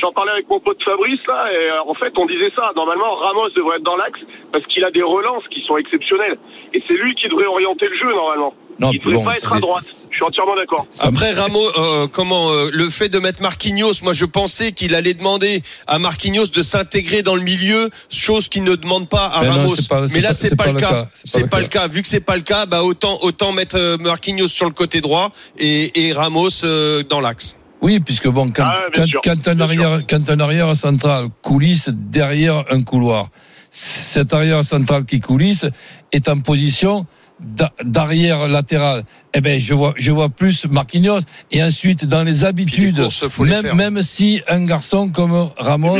[0.00, 2.72] J'en parlais avec mon pote Fabrice là, et euh, en fait on disait ça.
[2.76, 4.20] Normalement Ramos devrait être dans l'axe
[4.52, 6.38] parce qu'il a des relances qui sont exceptionnelles.
[6.72, 8.54] Et c'est lui qui devrait orienter le jeu normalement.
[8.80, 9.84] Non, il puis devrait bon, pas être à droite.
[10.10, 10.84] Je suis entièrement d'accord.
[11.00, 15.14] Après Ramos, euh, comment euh, le fait de mettre Marquinhos, moi je pensais qu'il allait
[15.14, 19.76] demander à Marquinhos de s'intégrer dans le milieu, chose qu'il ne demande pas à Ramos.
[19.88, 21.06] pas- Mais là pas- c'est pas, le cas.
[21.24, 21.86] C'est pas le cas.
[21.86, 25.28] Vu que c'est pas le cas, bah autant autant mettre Marquinhos sur le côté droit
[25.56, 27.56] et, et Ramos euh, dans l'axe.
[27.84, 29.20] Oui, puisque bon, quand, Ah quand, sûr.
[29.22, 33.28] quand un arrière, quand un arrière central coulisse derrière un couloir,
[33.70, 35.66] cet arrière central qui coulisse
[36.10, 37.04] est en position
[37.40, 39.04] d'a- d'arrière latéral.
[39.36, 41.20] Eh ben, je vois, je vois plus Marquinhos.
[41.50, 45.98] Et ensuite, dans les habitudes, courses, faut les même, même si un garçon comme Ramos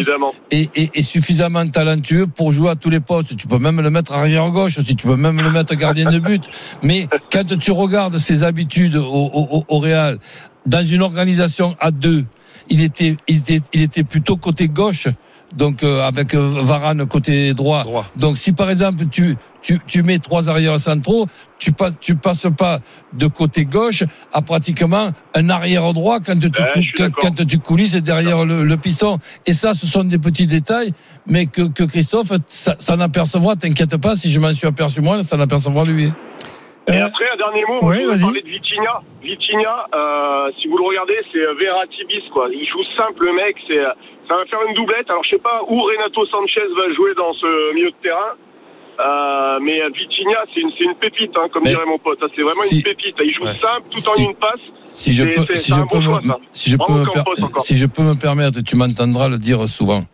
[0.53, 3.37] est, est- est suffisamment talentueux pour jouer à tous les postes.
[3.37, 6.18] Tu peux même le mettre arrière gauche, si tu peux même le mettre gardien de
[6.20, 6.44] but.
[6.83, 9.03] Mais quand tu regardes ses habitudes au,
[9.38, 10.18] au, au- au Real,
[10.66, 12.24] dans une organisation à deux,
[12.68, 15.09] il était, il était, il était plutôt côté gauche.
[15.57, 17.85] Donc euh, avec euh, Varane côté droit.
[17.85, 18.11] Droit.
[18.16, 21.29] Donc si par exemple tu tu, tu mets trois arrières centraux,
[21.61, 22.81] tu passes tu passes pas
[23.12, 26.64] de côté gauche à pratiquement un arrière droit quand tu quand,
[26.98, 27.35] d'accord.
[27.37, 29.20] quand tu coulisses derrière le, le piston.
[29.46, 30.92] Et ça, ce sont des petits détails,
[31.27, 33.55] mais que, que Christophe, ça, ça n'apercevra.
[33.55, 36.12] T'inquiète pas, si je m'en suis aperçu moi, ça n'apercevra lui.
[36.87, 38.20] Et Euh, après, un dernier mot, voulais vas-y.
[38.20, 39.01] parler de Vitinha.
[39.23, 42.49] Vitinha, euh, si vous le regardez, c'est euh, Verratti bis, quoi.
[42.53, 43.57] Il joue simple, le mec.
[43.66, 43.81] C'est,
[44.29, 45.09] ça va faire une doublette.
[45.09, 48.37] Alors, je sais pas où Renato Sanchez va jouer dans ce milieu de terrain.
[49.01, 52.18] Euh, mais Vitinha, c'est une, c'est une pépite, hein, comme Mais dirait mon pote.
[52.33, 53.16] C'est vraiment si- une pépite.
[53.25, 53.55] Il joue Ouais.
[53.55, 54.61] simple, tout en Si- une passe.
[54.87, 57.44] Si je peux, si je peux, bon me, si je peux Bravo me, per- Campos,
[57.44, 57.62] encore.
[57.62, 60.05] si je peux me permettre, tu m'entendras le dire souvent.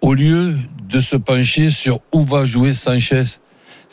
[0.00, 0.54] Au lieu
[0.88, 3.22] de se pencher sur où va jouer Sanchez,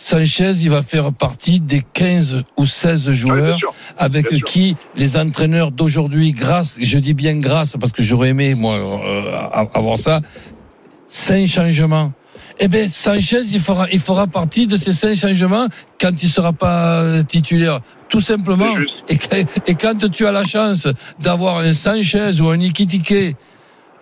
[0.02, 3.58] Sanchez, il va faire partie des 15 ou 16 Ouais, bien joueurs
[3.98, 8.76] avec qui les entraîneurs d'aujourd'hui, grâce, je dis bien grâce, parce que j'aurais aimé moi
[8.76, 10.22] euh, avoir ça,
[11.10, 12.14] cinq changements.
[12.60, 15.68] Eh bien, Sanchez, il fera, il fera partie de ces cinq changements
[16.00, 17.82] quand il sera pas titulaire.
[18.08, 18.74] Tout simplement.
[19.10, 20.88] Et, quand tu as la chance
[21.20, 23.36] d'avoir un Sanchez ou un Ikitike,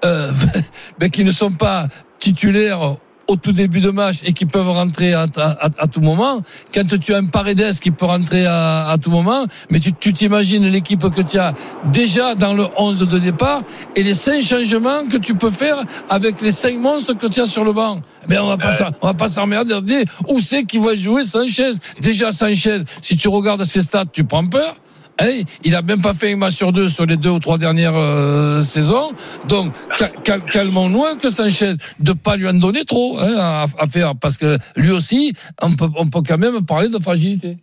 [0.06, 0.32] euh,
[1.00, 1.88] ben, qui ne sont pas
[2.20, 6.42] titulaires au tout début de match et qui peuvent rentrer à, à- à tout moment.
[6.74, 10.66] Quand tu as un Paredes qui peut rentrer à, à tout moment, mais tu t'imagines
[10.68, 11.54] l'équipe que tu as
[11.92, 13.62] déjà dans le 11 de départ
[13.96, 15.78] et les cinq changements que tu peux faire
[16.10, 18.02] avec les cinq monstres que tu as sur le banc.
[18.30, 20.06] Mais on va pas s'en- on va pas s'emmerder.
[20.28, 21.72] Où c'est qui va jouer Sanchez?
[22.02, 24.76] Déjà Sanchez, si tu regardes ses stats, tu prends peur.
[25.20, 27.58] Hein, il a même pas fait un match sur deux sur les deux ou trois
[27.58, 29.12] dernières euh, saisons.
[29.48, 34.16] Donc, cal- cal- calmons-nous que Sanchez, de pas lui en donner trop hein, à, faire,
[34.16, 37.58] parce que lui aussi, on peut quand même parler de fragilité.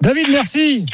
[0.00, 0.84] David, merci.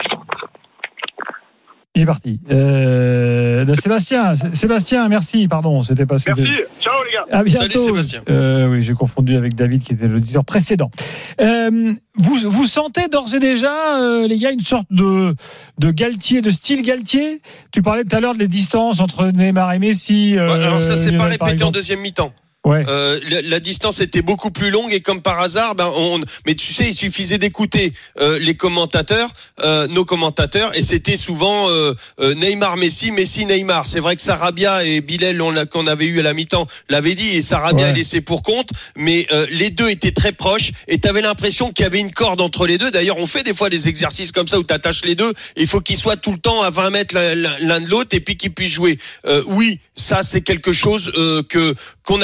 [1.99, 2.39] Il est parti.
[2.53, 6.43] Euh, de Sébastien, Sé- Sébastien, merci, pardon, c'était pas Merci.
[6.81, 7.25] Ciao les gars.
[7.37, 7.63] À bientôt.
[7.63, 8.21] Salut, Sébastien.
[8.31, 10.93] Euh, oui, j'ai confondu avec David qui était l'auditeur précédent.
[11.41, 15.35] Euh, vous, vous sentez d'ores et déjà, euh, les gars, une sorte de,
[15.79, 17.43] de Galtier, de style Galtier?
[17.73, 20.37] Tu parlais tout à l'heure des distances entre Neymar et Messi.
[20.39, 22.33] euh, Ouais, alors ça s'est pas répété en deuxième mi-temps.
[22.69, 22.85] Ouais.
[22.89, 26.21] Euh, la, la distance était beaucoup plus longue et comme par hasard, ben on.
[26.47, 29.31] Mais tu sais, il suffisait d'écouter euh, les commentateurs,
[29.65, 33.87] euh, nos commentateurs, et c'était souvent euh, euh, Neymar, Messi, Messi, Neymar.
[33.87, 37.15] C'est vrai que Sarabia et Bilal, on l'a- qu'on avait eu à la mi-temps, l'avaient
[37.15, 37.91] dit, et Sarabia Ouais.
[37.91, 38.71] a laissé pour compte.
[38.97, 42.13] Mais euh, les deux étaient très proches, et tu avais l'impression qu'il y avait une
[42.13, 42.91] corde entre les deux.
[42.91, 45.33] D'ailleurs, on fait des fois des exercices comme ça où tu attaches les deux.
[45.57, 48.37] Il faut qu'ils soient tout le temps à 20 mètres l'un- de l'autre, et puis
[48.37, 48.99] qu'ils puissent jouer.
[49.27, 52.21] Euh, oui, ça c'est quelque chose euh, que qu'on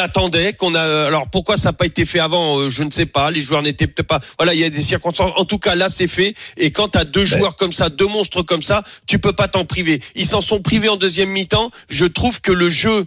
[0.57, 1.07] qu'on a.
[1.07, 3.31] Alors pourquoi ça n'a pas été fait avant euh, Je ne sais pas.
[3.31, 4.21] Les joueurs n'étaient peut-être pas.
[4.39, 5.33] Voilà, il y a des circonstances.
[5.37, 6.35] En tout cas, là c'est fait.
[6.57, 9.49] Et quand tu as deux joueurs comme ça, deux monstres comme ça, tu peux pas
[9.49, 10.01] t'en priver.
[10.15, 11.71] Ils s'en sont privés en deuxième mi-temps.
[11.89, 13.07] Je trouve que le jeu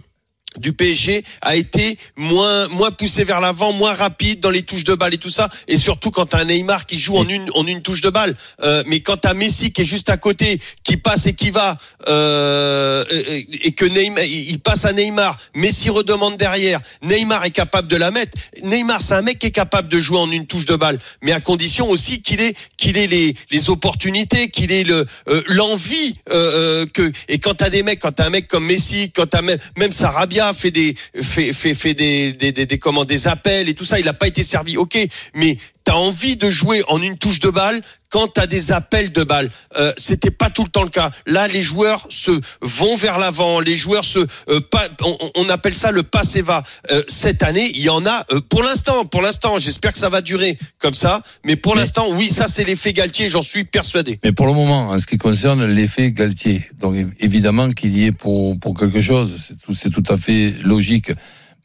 [0.60, 4.94] du PSG a été moins moins poussé vers l'avant, moins rapide dans les touches de
[4.94, 7.66] balle et tout ça, et surtout quand t'as un Neymar qui joue en une en
[7.66, 10.96] une touche de balle, euh, mais quand t'as Messi qui est juste à côté, qui
[10.96, 11.76] passe et qui va,
[12.08, 17.88] euh, et, et que Neymar il passe à Neymar, Messi redemande derrière, Neymar est capable
[17.88, 18.32] de la mettre.
[18.62, 21.32] Neymar c'est un mec qui est capable de jouer en une touche de balle, mais
[21.32, 26.16] à condition aussi qu'il ait qu'il ait les les opportunités, qu'il ait le euh, l'envie
[26.30, 29.26] euh, euh, que et quand t'as des mecs, quand t'as un mec comme Messi, quand
[29.26, 34.26] t'as même même Sarabia fait des fait des appels et tout ça, il a pas
[34.26, 34.76] été servi.
[34.76, 34.98] OK,
[35.34, 37.80] mais t'as envie de jouer en une touche de balle
[38.10, 39.50] quand t'as des appels de balle.
[39.78, 41.10] Euh, C'était pas tout le temps le cas.
[41.26, 42.30] Là, les joueurs se
[42.62, 43.60] vont vers l'avant.
[43.60, 46.62] Les joueurs se euh, pas, on, on appelle ça le passe et va.
[46.90, 49.04] Euh, cette année, il y en a euh, pour l'instant.
[49.04, 51.20] Pour l'instant, j'espère que ça va durer comme ça.
[51.44, 53.28] Mais pour Mais- l'instant, oui, ça c'est l'effet Galtier.
[53.30, 54.18] J'en suis persuadé.
[54.24, 58.04] Mais pour le moment, en ce qui concerne l'effet Galtier, donc év- évidemment qu'il y
[58.06, 61.12] est pour, pour quelque chose, c'est tout, c'est tout à fait logique.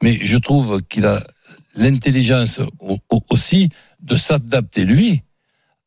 [0.02, 1.24] Mais je trouve qu'il a
[1.76, 3.70] l'intelligence au- au- aussi
[4.02, 5.22] de s'adapter lui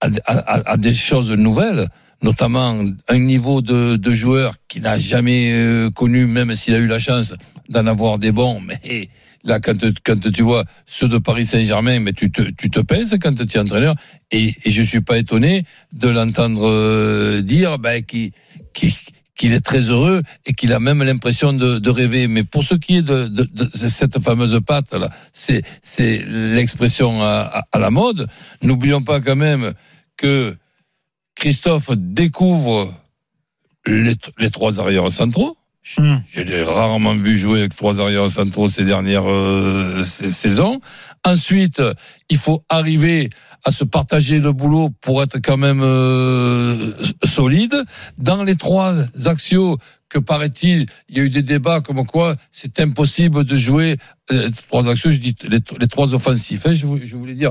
[0.00, 1.88] à, à- à des choses nouvelles,
[2.22, 6.86] notamment un niveau de, de joueur qu'il n'a jamais euh, connu, même s'il a eu
[6.86, 7.34] la chance
[7.68, 8.60] d'en avoir des bons.
[8.60, 9.08] Mais
[9.44, 13.16] là, quand, quand tu vois ceux de Paris Saint-Germain, mais tu te, tu te pèses
[13.20, 13.94] quand tu es entraîneur.
[14.30, 18.32] Et, et je suis pas étonné de l'entendre euh, dire ben, qu'il
[18.74, 18.92] qu'il-
[19.36, 22.26] qu'il est très heureux et qu'il a même l'impression de, rêver.
[22.26, 23.30] Mais pour ce qui est de,
[23.76, 24.58] cette fameuse
[24.92, 25.62] là, c'est
[26.26, 28.28] l'expression à la mode.
[28.62, 29.74] N'oublions pas quand même
[30.16, 30.56] que
[31.34, 32.92] Christophe découvre
[33.86, 35.56] les, les trois arrières centraux.
[35.98, 36.16] Hmm.
[36.32, 40.80] Je l'ai rarement vu jouer avec trois arrières centraux ces dernières euh, sais- saisons.
[41.24, 41.80] Ensuite,
[42.28, 43.30] il faut arriver
[43.64, 46.92] à se partager le boulot pour être quand même euh,
[47.24, 47.74] solide.
[48.18, 48.94] Dans les trois
[49.26, 53.96] axios que paraît-il, il y a eu des débats comme quoi c'est impossible de jouer
[54.32, 56.66] euh, trois axios, je dis les, les trois offensifs.
[56.66, 57.50] hein, je, voulais, je voulais dire.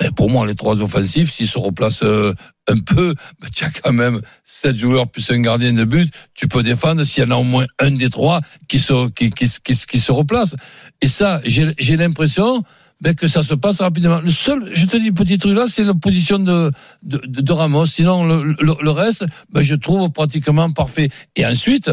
[0.00, 2.34] Mais pour moi, les trois offensifs, s'ils se replacent euh,
[2.68, 6.12] un peu, ben, tu as quand même sept joueurs plus un gardien de but.
[6.34, 9.30] Tu peux défendre s'il y en a au moins un des trois qui se, qui,
[9.30, 10.54] qui, qui, qui se replace.
[11.00, 12.62] Et ça, j'ai l'impression
[13.00, 14.20] ben, que ça se passe rapidement.
[14.20, 17.52] Le seul, je te dis, petit truc là, c'est la position de, de, de, de
[17.52, 17.86] Ramos.
[17.86, 21.10] Sinon, le, le, le reste, ben, je trouve pratiquement parfait.
[21.36, 21.90] Et ensuite,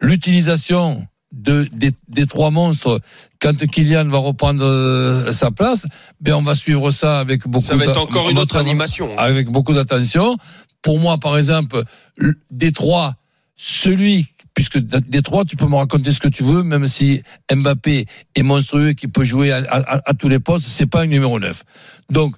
[0.00, 3.00] l'utilisation de, des, des trois monstres,
[3.40, 5.86] quand Kylian va reprendre euh, sa place,
[6.20, 7.64] ben on va suivre ça avec beaucoup.
[7.64, 9.18] Ça va être encore une autre animation.
[9.18, 10.36] avec beaucoup d'attention.
[10.80, 11.82] Pour moi, par exemple,
[12.16, 13.16] le- des trois,
[13.56, 18.06] celui, puisque des trois, tu peux me raconter ce que tu veux, même si Mbappé
[18.36, 21.40] est monstrueux, qui peut jouer à, à- à tous les postes, c'est pas un numéro
[21.40, 21.62] 9.
[22.10, 22.36] Donc,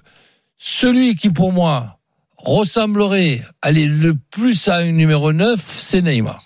[0.57, 1.99] celui qui, pour moi,
[2.37, 6.43] ressemblerait, aller le plus à un numéro 9, c'est Neymar.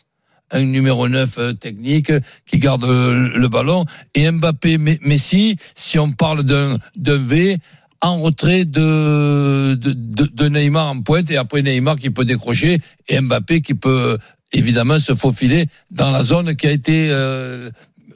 [0.52, 2.12] Un numéro 9 euh, technique
[2.46, 3.86] qui garde euh, le ballon.
[4.16, 7.58] Et Mbappé, Me- Messi, si on parle d'un V,
[8.02, 13.76] en retrait de, Neymar en pointe et après Neymar qui peut décrocher et Mbappé qui
[13.76, 14.18] peut
[14.54, 17.70] évidemment se faufiler dans la zone qui a été euh,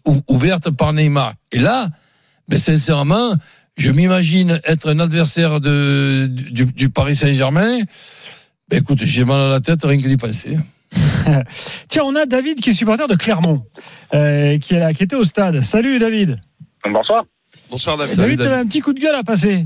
[0.05, 1.35] ou- ouverte par Neymar.
[1.51, 1.87] Et là,
[2.49, 3.35] ben sincèrement,
[3.77, 7.79] je m'imagine être un adversaire du, du Paris Saint-Germain.
[8.69, 10.57] Ben écoute, j'ai mal à la tête rien que d'y penser.
[11.89, 13.63] Tiens, on a David qui est supporter de Clermont,
[14.13, 15.61] euh, qui, est là, qui était au stade.
[15.61, 16.37] Salut David.
[16.89, 17.25] Bonsoir.
[17.69, 18.11] Bonsoir David.
[18.11, 18.53] Salut, David, tu David.
[18.53, 19.65] avais un petit coup de gueule à passer.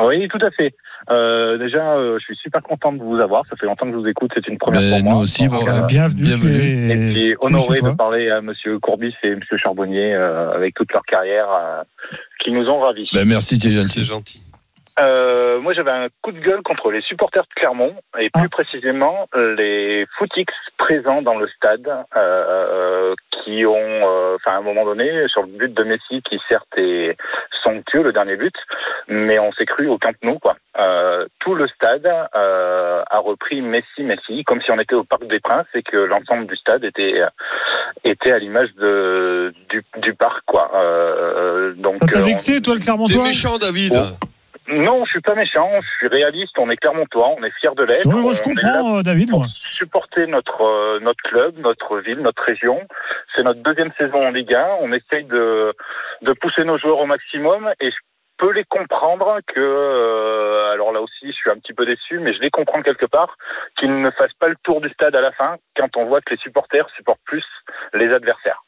[0.00, 0.74] Oui, tout à fait.
[1.10, 3.44] Euh, déjà, euh, je suis super content de vous avoir.
[3.50, 4.30] Ça fait longtemps que je vous écoute.
[4.34, 5.12] C'est une première Ben, pour moi.
[5.14, 6.22] nous aussi, bon, euh, bienvenue.
[6.22, 6.92] bienvenue.
[6.92, 11.02] et puis honoré de parler à Monsieur Courbis et Monsieur Charbonnier euh, avec toute leur
[11.02, 11.82] carrière euh,
[12.44, 13.08] qui nous ont ravis.
[13.12, 14.42] Ben merci, C'est gentil.
[14.98, 18.48] Euh, moi, j'avais un coup de gueule contre les supporters de Clermont et plus Ah.
[18.50, 24.84] précisément les footix présents dans le stade euh, qui ont, euh, enfin, à un moment
[24.84, 27.16] donné, sur le but de Messi, qui certes est
[27.62, 28.54] somptueux, le dernier but,
[29.08, 30.56] mais on s'est cru au Camp Nou, quoi.
[30.78, 35.26] Euh, tout le stade euh, a repris Messi, Messi, comme si on était au Parc
[35.26, 37.22] des Princes et que l'ensemble du stade était
[38.04, 40.70] était à l'image de du, du parc, quoi.
[40.74, 43.92] Euh, donc, Ça t'a euh, vexé, toi, le T'es Clermontois méchant, David.
[43.94, 44.26] Oh.
[44.68, 47.82] Non, je suis pas méchant, je suis réaliste, on est Clermontois, on est fiers de
[47.82, 48.06] l'être.
[48.06, 49.48] Oui, moi, je là comprends, euh, David, pour moi.
[49.76, 52.80] supporter notre euh, notre club, notre ville, notre région.
[53.34, 54.76] C'est notre deuxième saison en Ligue 1.
[54.80, 55.74] On essaye de
[56.22, 57.96] de pousser nos joueurs au maximum et je
[58.38, 62.32] peux les comprendre que euh, alors là aussi je suis un petit peu déçu mais
[62.32, 63.36] je les comprends quelque part
[63.78, 66.30] qu'ils ne fassent pas le tour du stade à la fin quand on voit que
[66.30, 67.44] les supporters supportent plus
[67.94, 68.62] les adversaires.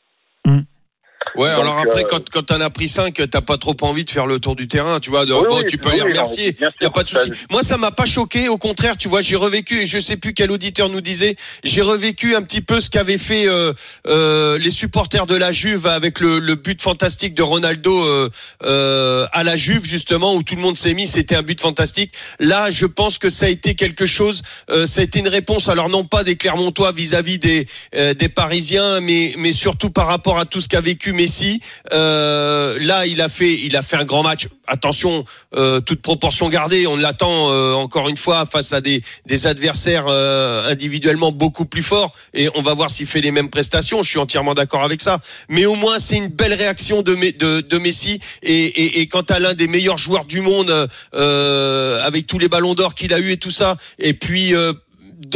[1.36, 4.04] Ouais, Donc, alors après, euh, quand, quand t'en as pris 5, t'as pas trop envie
[4.04, 5.26] de faire le tour du terrain, tu vois.
[5.26, 6.46] de- Oui, bon, oui, tu peux oui, les remercier.
[6.52, 7.30] non, bien sûr, y a pas de souci.
[7.50, 8.48] Moi, ça m'a pas choqué.
[8.48, 11.82] Au contraire, tu vois, j'ai revécu, et je sais plus quel auditeur nous disait, j'ai
[11.82, 13.72] revécu un petit peu ce qu'avaient fait euh,
[14.06, 18.28] euh, les supporters de la Juve avec le, le but fantastique de Ronaldo euh,
[18.64, 21.06] euh, à la Juve, justement, où tout le monde s'est mis.
[21.08, 22.12] C'était un but fantastique.
[22.38, 24.42] Là, je pense que ça a été quelque chose.
[24.70, 25.68] euh, ça a été une réponse.
[25.68, 30.38] Alors non pas des Clermontois vis-à-vis des euh, des Parisiens, mais mais surtout par rapport
[30.38, 31.60] à tout ce qu'a vécu Messi.
[31.92, 34.48] Euh, là, il a fait, un grand match.
[34.66, 35.24] Attention,
[35.56, 39.02] euh, toute proportion gardée, on l'attend euh, encore une fois face à des,
[39.46, 44.02] adversaires individuellement beaucoup plus forts, et on va voir s'il fait les mêmes prestations.
[44.02, 45.18] Je suis entièrement d'accord avec ça.
[45.48, 48.20] Mais au moins, c'est une belle réaction de, Me- de, de Messi.
[48.42, 53.12] Et, quant à l'un des meilleurs joueurs du monde, avec tous les ballons d'or qu'il
[53.12, 54.54] a eu et tout ça, et puis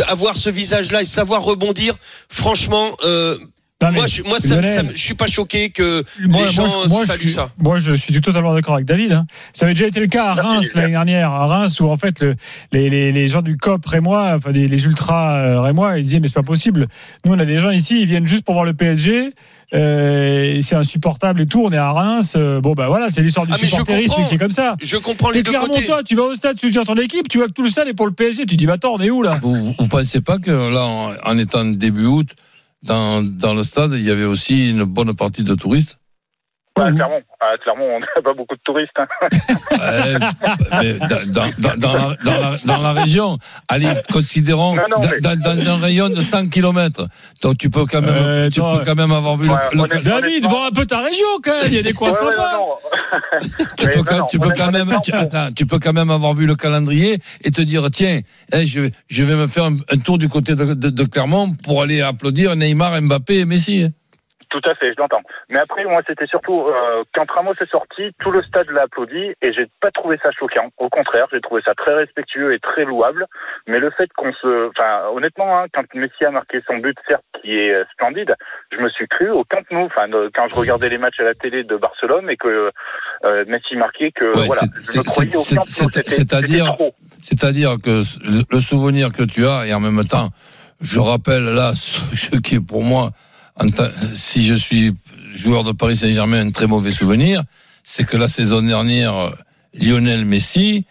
[0.06, 1.94] avoir ce visage-là et savoir rebondir,
[2.28, 2.96] franchement.
[3.80, 7.02] Non, moi, je, moi, ça, ça je suis pas choqué que Moi, les gens moi,
[7.02, 7.48] je saluent suis, ça.
[7.60, 9.12] moi, je suis totalement d'accord avec David.
[9.12, 9.26] hein.
[9.52, 12.20] Ça avait déjà été le cas à Reims l'année dernière, à Reims où en fait
[12.20, 12.34] le,
[12.72, 16.18] les, les, les gens du COP rémois, enfin des, les ultras euh, rémois, ils disaient
[16.18, 16.88] mais c'est pas possible.
[17.24, 19.32] Nous on a des gens ici, ils viennent juste pour voir le PSG.
[19.74, 21.62] Euh, et c'est insupportable et tout.
[21.62, 22.34] On est à Reims.
[22.36, 24.76] euh, bon bah voilà, c'est l'histoire du Ah, supporterisme qui est comme ça.
[24.82, 25.84] Je comprends les deux clairement côtés.
[25.84, 27.68] toi, tu vas au stade, tu dis à ton équipe, tu vois que tout le
[27.68, 29.38] stade est pour le PSG, tu dis va attends, on est où là?
[29.42, 32.28] Vous, vous, vous pensez pas que là, en, en étant début août,
[32.82, 35.98] dans, dans le stade, il y avait aussi une bonne partie de touristes
[36.80, 36.96] Ah, Mhm.
[36.96, 38.92] Clermont, ah, Clermont, on n'a pas beaucoup de touristes.
[38.96, 39.06] hein.
[39.72, 40.18] Ouais,
[40.80, 43.38] mais dans, dans, dans, dans la, dans, la, dans la région,
[43.68, 47.06] allez, considérons Non, non, mais- dans, un rayon de 100 km.
[47.42, 49.82] Donc tu peux quand même, Euh, tu toi, peux quand même avoir vu Ouais, le,
[49.82, 51.64] le- David, vends un peu ta région quand même.
[51.66, 52.58] Il y a des coins Ouais, ouais, sympas.
[53.78, 56.10] tu, peux, non, quand- non, tu peux quand même, tu, attends, tu peux quand même
[56.10, 58.20] avoir vu le calendrier et te dire tiens,
[58.52, 61.04] eh, je, vais- je vais me faire un, un tour du côté de, de, de
[61.04, 63.82] Clermont pour aller applaudir Neymar, Mbappé et Messi.
[63.84, 63.90] hein.
[64.50, 65.22] Tout à fait, je l'entends.
[65.48, 69.34] Mais après, moi, c'était surtout euh, quand Ramos est sorti, tout le stade l'a applaudi
[69.42, 70.70] et j'ai pas trouvé ça choquant.
[70.78, 73.26] Au contraire, j'ai trouvé ça très respectueux et très louable.
[73.66, 77.24] Mais le fait qu'on se, enfin, honnêtement, hein, quand Messi a marqué son but, certes,
[77.40, 78.34] qui est euh, splendide,
[78.72, 79.84] je me suis cru au Camp Nou.
[79.84, 82.72] Enfin, quand je regardais les matchs à la télé de Barcelone et que
[83.24, 85.90] euh, Messi marquait, que Ouais, voilà, je me croyais au Camp Nou.
[86.04, 86.74] c'est-à-dire-.
[87.22, 88.02] C'est-à-dire que
[88.50, 90.28] le, souvenir que tu as, et en même temps,
[90.80, 93.10] je rappelle là ce, qui est pour moi,
[94.14, 94.92] si je suis
[95.34, 97.42] joueur de Paris Saint-Germain, un très mauvais souvenir,
[97.84, 99.32] c'est que la saison dernière,
[99.78, 100.84] Lionel Messi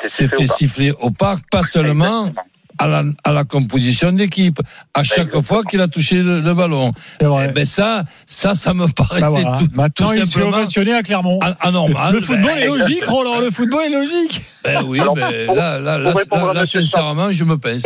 [0.00, 2.32] s'est fait siffler au parc, pas seulement
[2.78, 4.58] à la, à la composition d'équipe,
[4.94, 5.42] à chaque Exactement.
[5.44, 6.92] fois qu'il a touché le, le ballon.
[7.20, 7.46] C'est vrai.
[7.48, 9.58] Eh ben ça, ça, ça me paraissait Bah voilà.
[9.60, 11.38] tout, Maintenant, tout il s'est ovationné à Clermont.
[11.40, 12.14] an- anormal.
[12.14, 13.38] le football Ben, est logique, Roland.
[13.38, 14.42] Le football est logique.
[14.64, 17.84] ben oui, Alors, ben pour- là, là, pour là, là, à sincèrement, je me pince.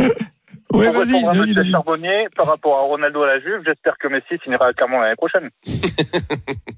[0.72, 1.70] Oui, vas-y, David.
[1.70, 5.16] Charbonnier, par rapport à Ronaldo à la Juve, j'espère que Messi finira à Clermont l'année
[5.16, 5.50] prochaine.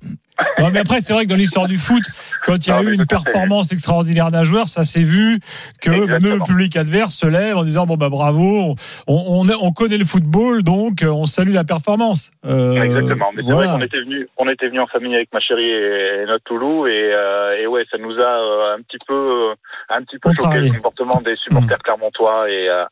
[0.58, 2.02] Non, mais après, c'est vrai que dans l'histoire du foot,
[2.44, 5.40] quand il y a Non, eu une performance extraordinaire d'un joueur, ça s'est vu
[5.82, 8.74] que même le public adverse se lève en disant bon bah bravo,
[9.06, 12.30] on, on, on connaît le football, donc euh, on salue la performance.
[12.46, 13.30] Euh, Exactement.
[13.34, 13.68] Mais c'est voilà.
[13.68, 16.86] vrai qu'on était venu, on était venu en famille avec ma chérie et, notre Toulou
[16.86, 19.52] et, euh, et ouais, ça nous a euh, un petit peu,
[19.88, 20.68] un petit peu choqué Contrarié.
[20.68, 22.84] le comportement des supporters clermontois et euh,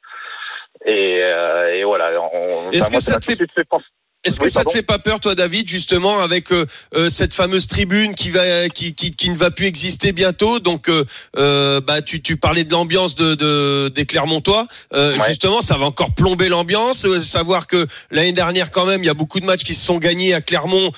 [0.89, 2.11] et, euh, et voilà.
[2.33, 3.85] On, Est-ce enfin, que ça te fait- fait penser-
[4.25, 7.33] Est-ce que Oui, ça te fait pas peur, toi, David, justement, avec euh, euh, cette
[7.35, 10.59] fameuse tribune qui va, qui, qui, qui ne va plus exister bientôt?
[10.59, 11.05] Donc, euh,
[11.37, 14.67] euh, bah, tu, tu parlais de l'ambiance de, de des Clermontois.
[14.93, 15.29] Euh, Ouais.
[15.29, 17.07] Justement, ça va encore plomber l'ambiance.
[17.23, 19.99] Savoir que l'année dernière, quand même, il y a beaucoup de matchs qui se sont
[19.99, 20.91] gagnés à Clermont.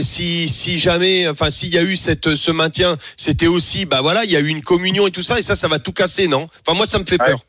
[0.00, 4.22] Si, si jamais, enfin, s'il y a eu cette, ce maintien, c'était aussi, bah voilà,
[4.24, 6.28] il y a eu une communion et tout ça, et ça, ça va tout casser,
[6.28, 6.46] non?
[6.64, 7.26] Enfin, moi, ça me fait Ouais.
[7.26, 7.40] peur.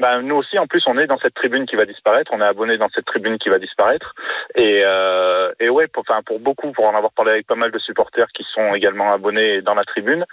[0.00, 2.30] Bah, nous aussi, en plus, on est dans cette tribune qui va disparaître.
[2.34, 4.14] On est abonné dans cette tribune qui va disparaître.
[4.54, 7.70] Et, euh, et ouais, pour, enfin, pour beaucoup, pour en avoir parlé avec pas mal
[7.70, 10.24] de supporters qui sont également abonnés dans la tribune,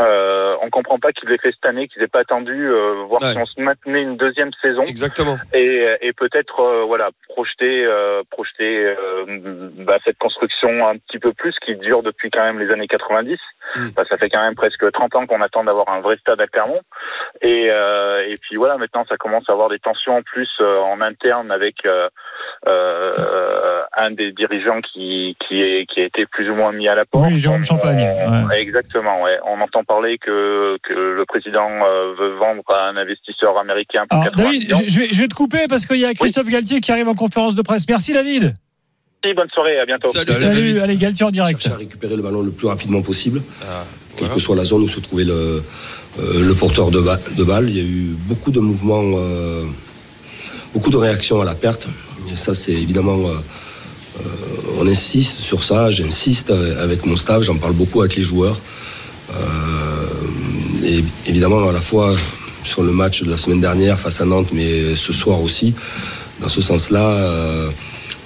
[0.00, 3.18] euh, on comprend pas qu'ils aient fait cette année, qu'ils aient pas attendu euh, voir
[3.22, 3.32] Ouais.
[3.32, 5.36] si on se maintenait une deuxième saison Exactement.
[5.52, 9.24] et, et peut-être euh, voilà projeter euh, projeter euh,
[9.78, 13.36] bah, cette construction un petit peu plus qui dure depuis quand même les années 90
[13.94, 16.46] Bah, ça fait quand même presque 30 ans qu'on attend d'avoir un vrai stade à
[16.46, 16.80] Clermont.
[17.42, 20.78] Et euh, et puis voilà maintenant ça commence à avoir des tensions en plus euh,
[20.80, 22.08] en interne avec euh,
[22.66, 26.94] euh, un des dirigeants qui qui est qui a été plus ou moins mis à
[26.94, 27.26] la porte.
[27.28, 29.38] Oui, Jérôme Champagne, on- exactement ouais.
[29.44, 34.20] On entend parler que que le président euh, veut vendre à un investisseur américain pour
[34.20, 36.80] Alors, 80 David, je vais, je vais te couper parce qu'il y a Christophe Galtier
[36.80, 37.86] qui arrive en conférence de presse.
[37.88, 38.54] Merci, David.
[39.24, 40.08] Merci, bonne soirée, à bientôt.
[40.10, 40.32] Salut.
[40.32, 41.60] Salut, allez, Galtier en direct.
[41.60, 43.84] chercher à récupérer le ballon le plus rapidement possible, Ah,
[44.16, 44.34] quelle voilà.
[44.34, 45.32] que soit la zone où se trouvait le,
[46.20, 47.68] euh, le porteur de, ba- de balle.
[47.68, 49.64] Il y a eu beaucoup de mouvements, euh,
[50.72, 51.88] beaucoup de réactions à la perte.
[52.32, 53.32] Et ça, c'est évidemment, euh,
[54.20, 54.24] euh,
[54.80, 58.58] on insiste sur ça, j'insiste avec mon staff, j'en parle beaucoup avec les joueurs.
[59.34, 59.36] Euh,
[60.84, 62.14] et évidemment, à la fois
[62.64, 65.74] sur le match de la semaine dernière face à Nantes, mais ce soir aussi,
[66.40, 67.68] dans ce sens-là, euh,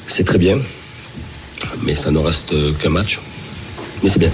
[0.07, 0.59] c'est très bien.
[1.85, 3.21] Mais ça ne reste qu'un match.
[4.03, 4.31] Mais c'est bien.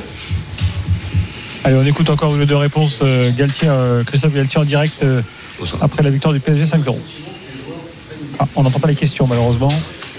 [1.64, 2.98] Allez, on écoute encore une ou deux réponses.
[3.02, 5.20] euh, Galtier, euh, Christophe Galtier en direct euh,
[5.58, 5.82] Bonsoir.
[5.82, 6.94] après la victoire du PSG 5-0.
[8.38, 9.68] Ah, on n'entend pas les questions malheureusement,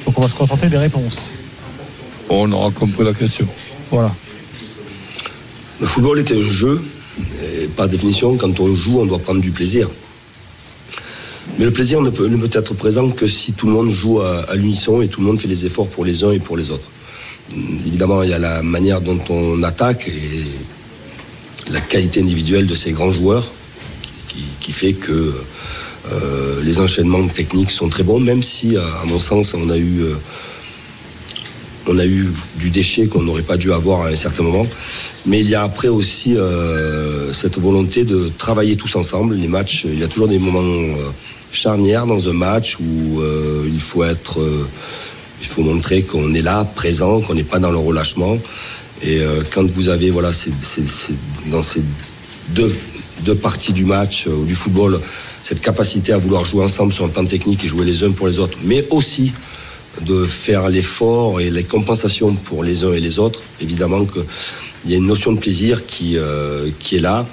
[0.06, 1.30] donc on va se contenter des réponses.
[2.30, 3.48] On aura compris la question.
[3.92, 4.12] Voilà.
[5.80, 6.82] Le football est un jeu.
[7.62, 9.90] Et par définition, quand on joue, on doit prendre du plaisir.
[11.58, 14.22] Mais le plaisir ne peut, ne peut être présent que si tout le monde joue
[14.22, 16.56] à, à l'unisson et tout le monde fait les efforts pour les uns et pour
[16.56, 16.90] les autres.
[17.56, 22.92] Évidemment, il y a la manière dont on attaque et la qualité individuelle de ces
[22.92, 23.46] grands joueurs
[24.60, 25.34] qui, fait que
[26.12, 30.02] euh, les enchaînements techniques sont très bons, même si, à, mon sens, on a eu,
[30.02, 30.16] euh,
[31.88, 34.66] on a eu du déchet qu'on n'aurait pas dû avoir à un certain moment.
[35.26, 39.36] Mais il y a après aussi euh, cette volonté de travailler tous ensemble.
[39.36, 40.96] Les matchs, il y a toujours des moments
[41.52, 43.22] charnières dans un match où
[43.66, 44.40] il faut être,
[45.42, 48.38] il faut montrer qu'on est là, présent, qu'on n'est pas dans le relâchement.
[49.02, 50.32] Et euh, quand vous avez, voilà,
[51.48, 51.82] dans ces
[52.50, 55.00] deux, parties du match euh, ou du football,
[55.44, 58.28] cette capacité à vouloir jouer ensemble sur un plan technique et jouer les uns pour
[58.28, 59.32] les autres, mais aussi
[60.02, 63.42] de faire l'effort et les compensations pour les uns et les autres.
[63.62, 67.26] Évidemment qu'il y a une notion de plaisir qui, euh, est là.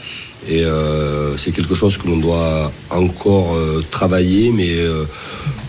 [0.48, 5.04] Et euh, c'est quelque chose que l'on doit encore euh, travailler, mais euh,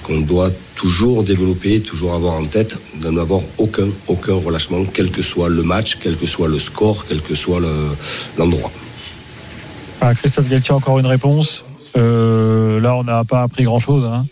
[0.07, 5.21] qu'on doit toujours développer, toujours avoir en tête, de n'avoir aucun, aucun relâchement, quel que
[5.21, 7.67] soit le match, quel que soit le score, quel que soit le-
[8.37, 8.71] l'endroit.
[9.99, 11.63] Ah, Christophe Galtier, encore une réponse.
[11.97, 14.03] Euh, là, on n'a pas appris grand-chose.
[14.05, 14.25] Hein.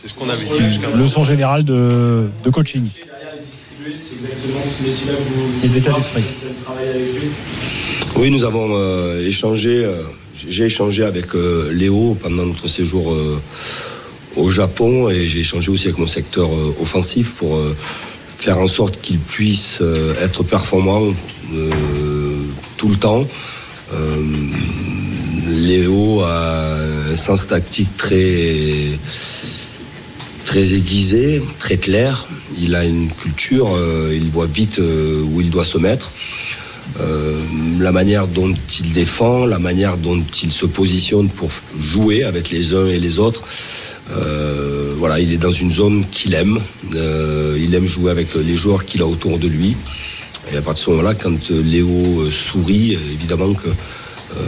[0.00, 1.02] C'est ce qu'on avait dit jusqu'à maintenant.
[1.04, 2.84] Leçon générale de, de coaching
[5.64, 6.22] et d'état d'esprit.
[8.16, 10.02] Oui, nous avons euh, échangé, euh,
[10.48, 13.40] j'ai échangé avec euh, Léo pendant notre séjour euh,
[14.36, 17.76] au Japon et j'ai échangé aussi avec mon secteur euh, offensif pour euh,
[18.38, 21.02] faire en sorte qu'il puisse euh, être performant
[22.78, 23.26] tout le temps.
[25.50, 26.76] Léo a
[27.12, 28.64] un sens tactique très
[30.46, 32.26] très aiguisé, très clair.
[32.58, 33.68] Il a une culture,
[34.10, 36.10] il voit vite où il doit se mettre.
[37.80, 42.72] La manière dont il défend, la manière dont il se positionne pour jouer avec les
[42.74, 43.44] uns et les autres.
[44.16, 46.58] Euh, voilà, il est dans une zone qu'il aime.
[46.94, 49.76] Euh, il aime jouer avec les joueurs qu'il a autour de lui.
[50.52, 54.42] Et à partir de ce moment-là, quand euh, Léo sourit, évidemment que euh,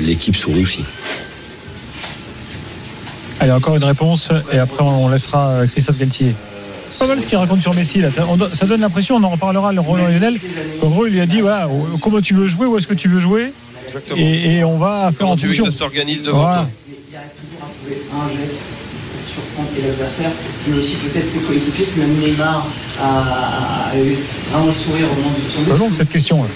[0.00, 0.84] l'équipe sourit aussi.
[3.40, 6.34] Allez, encore une réponse et après on laissera Christophe Galtier.
[6.98, 8.00] Pas mal ce qu'il raconte sur Messi.
[8.00, 8.08] Là.
[8.48, 10.38] Ça donne l'impression, on en reparlera, le Roland Lionel.
[10.80, 11.68] En gros, il lui a dit voilà,
[12.00, 13.52] comment tu veux jouer, où est-ce que tu veux jouer
[13.84, 14.16] Exactement.
[14.18, 16.68] et, et on va faire Comment en tu veux que ça s'organise devant Voilà.
[17.10, 17.18] toi
[19.34, 20.30] Surprendre l'adversaire,
[20.68, 22.66] mais aussi peut-être ses coéquipiers, parce que même Neymar
[23.00, 24.16] a, a- eu
[24.50, 26.42] vraiment le sourire au moment de son Pas long cette question.
[26.44, 26.48] hein.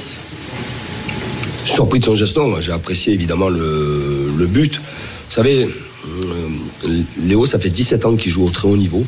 [1.64, 2.60] surpris de son geste, non.
[2.60, 4.76] J'ai apprécié évidemment le, le but.
[4.76, 9.04] Vous savez, euh, Léo, ça fait 17 ans qu'il joue au très haut niveau.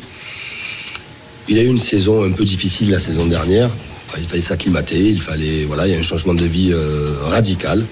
[1.49, 3.69] Il a eu une saison un peu difficile la saison dernière.
[4.17, 7.83] Il fallait s'acclimater, il fallait, voilà, il y a un changement de vie euh, radical.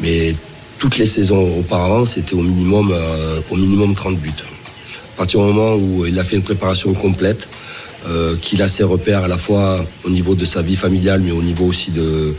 [0.00, 0.34] Mais
[0.78, 4.30] toutes les saisons auparavant, c'était au minimum, euh, au minimum 30 buts.
[5.14, 7.46] À partir du moment où il a fait une préparation complète,
[8.08, 11.30] euh, qu'il a ses repères à la fois au niveau de sa vie familiale, mais
[11.30, 12.34] au niveau aussi de,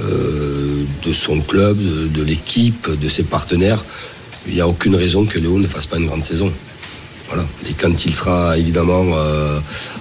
[0.00, 3.84] euh, de son club, de, l'équipe, de ses partenaires.
[4.46, 6.50] il n'y a aucune raison que Léo ne fasse pas une grande saison.
[7.28, 7.44] Voilà.
[7.68, 9.58] Et quand il sera évidemment euh,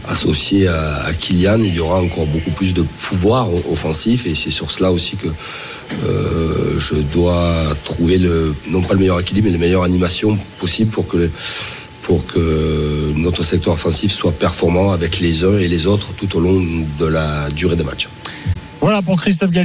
[0.07, 4.69] associé à, Kylian, il y aura encore beaucoup plus de pouvoir offensif et c'est sur
[4.69, 5.27] cela aussi que
[6.79, 8.17] je dois trouver
[8.69, 11.29] non pas le meilleur équilibre, mais la meilleure animation possible pour que,
[12.03, 16.39] pour que notre secteur offensif soit performant avec les uns et les autres tout au
[16.39, 16.61] long
[16.99, 18.07] de la durée des matchs.
[18.81, 19.59] Voilà pour Christophe Galtier.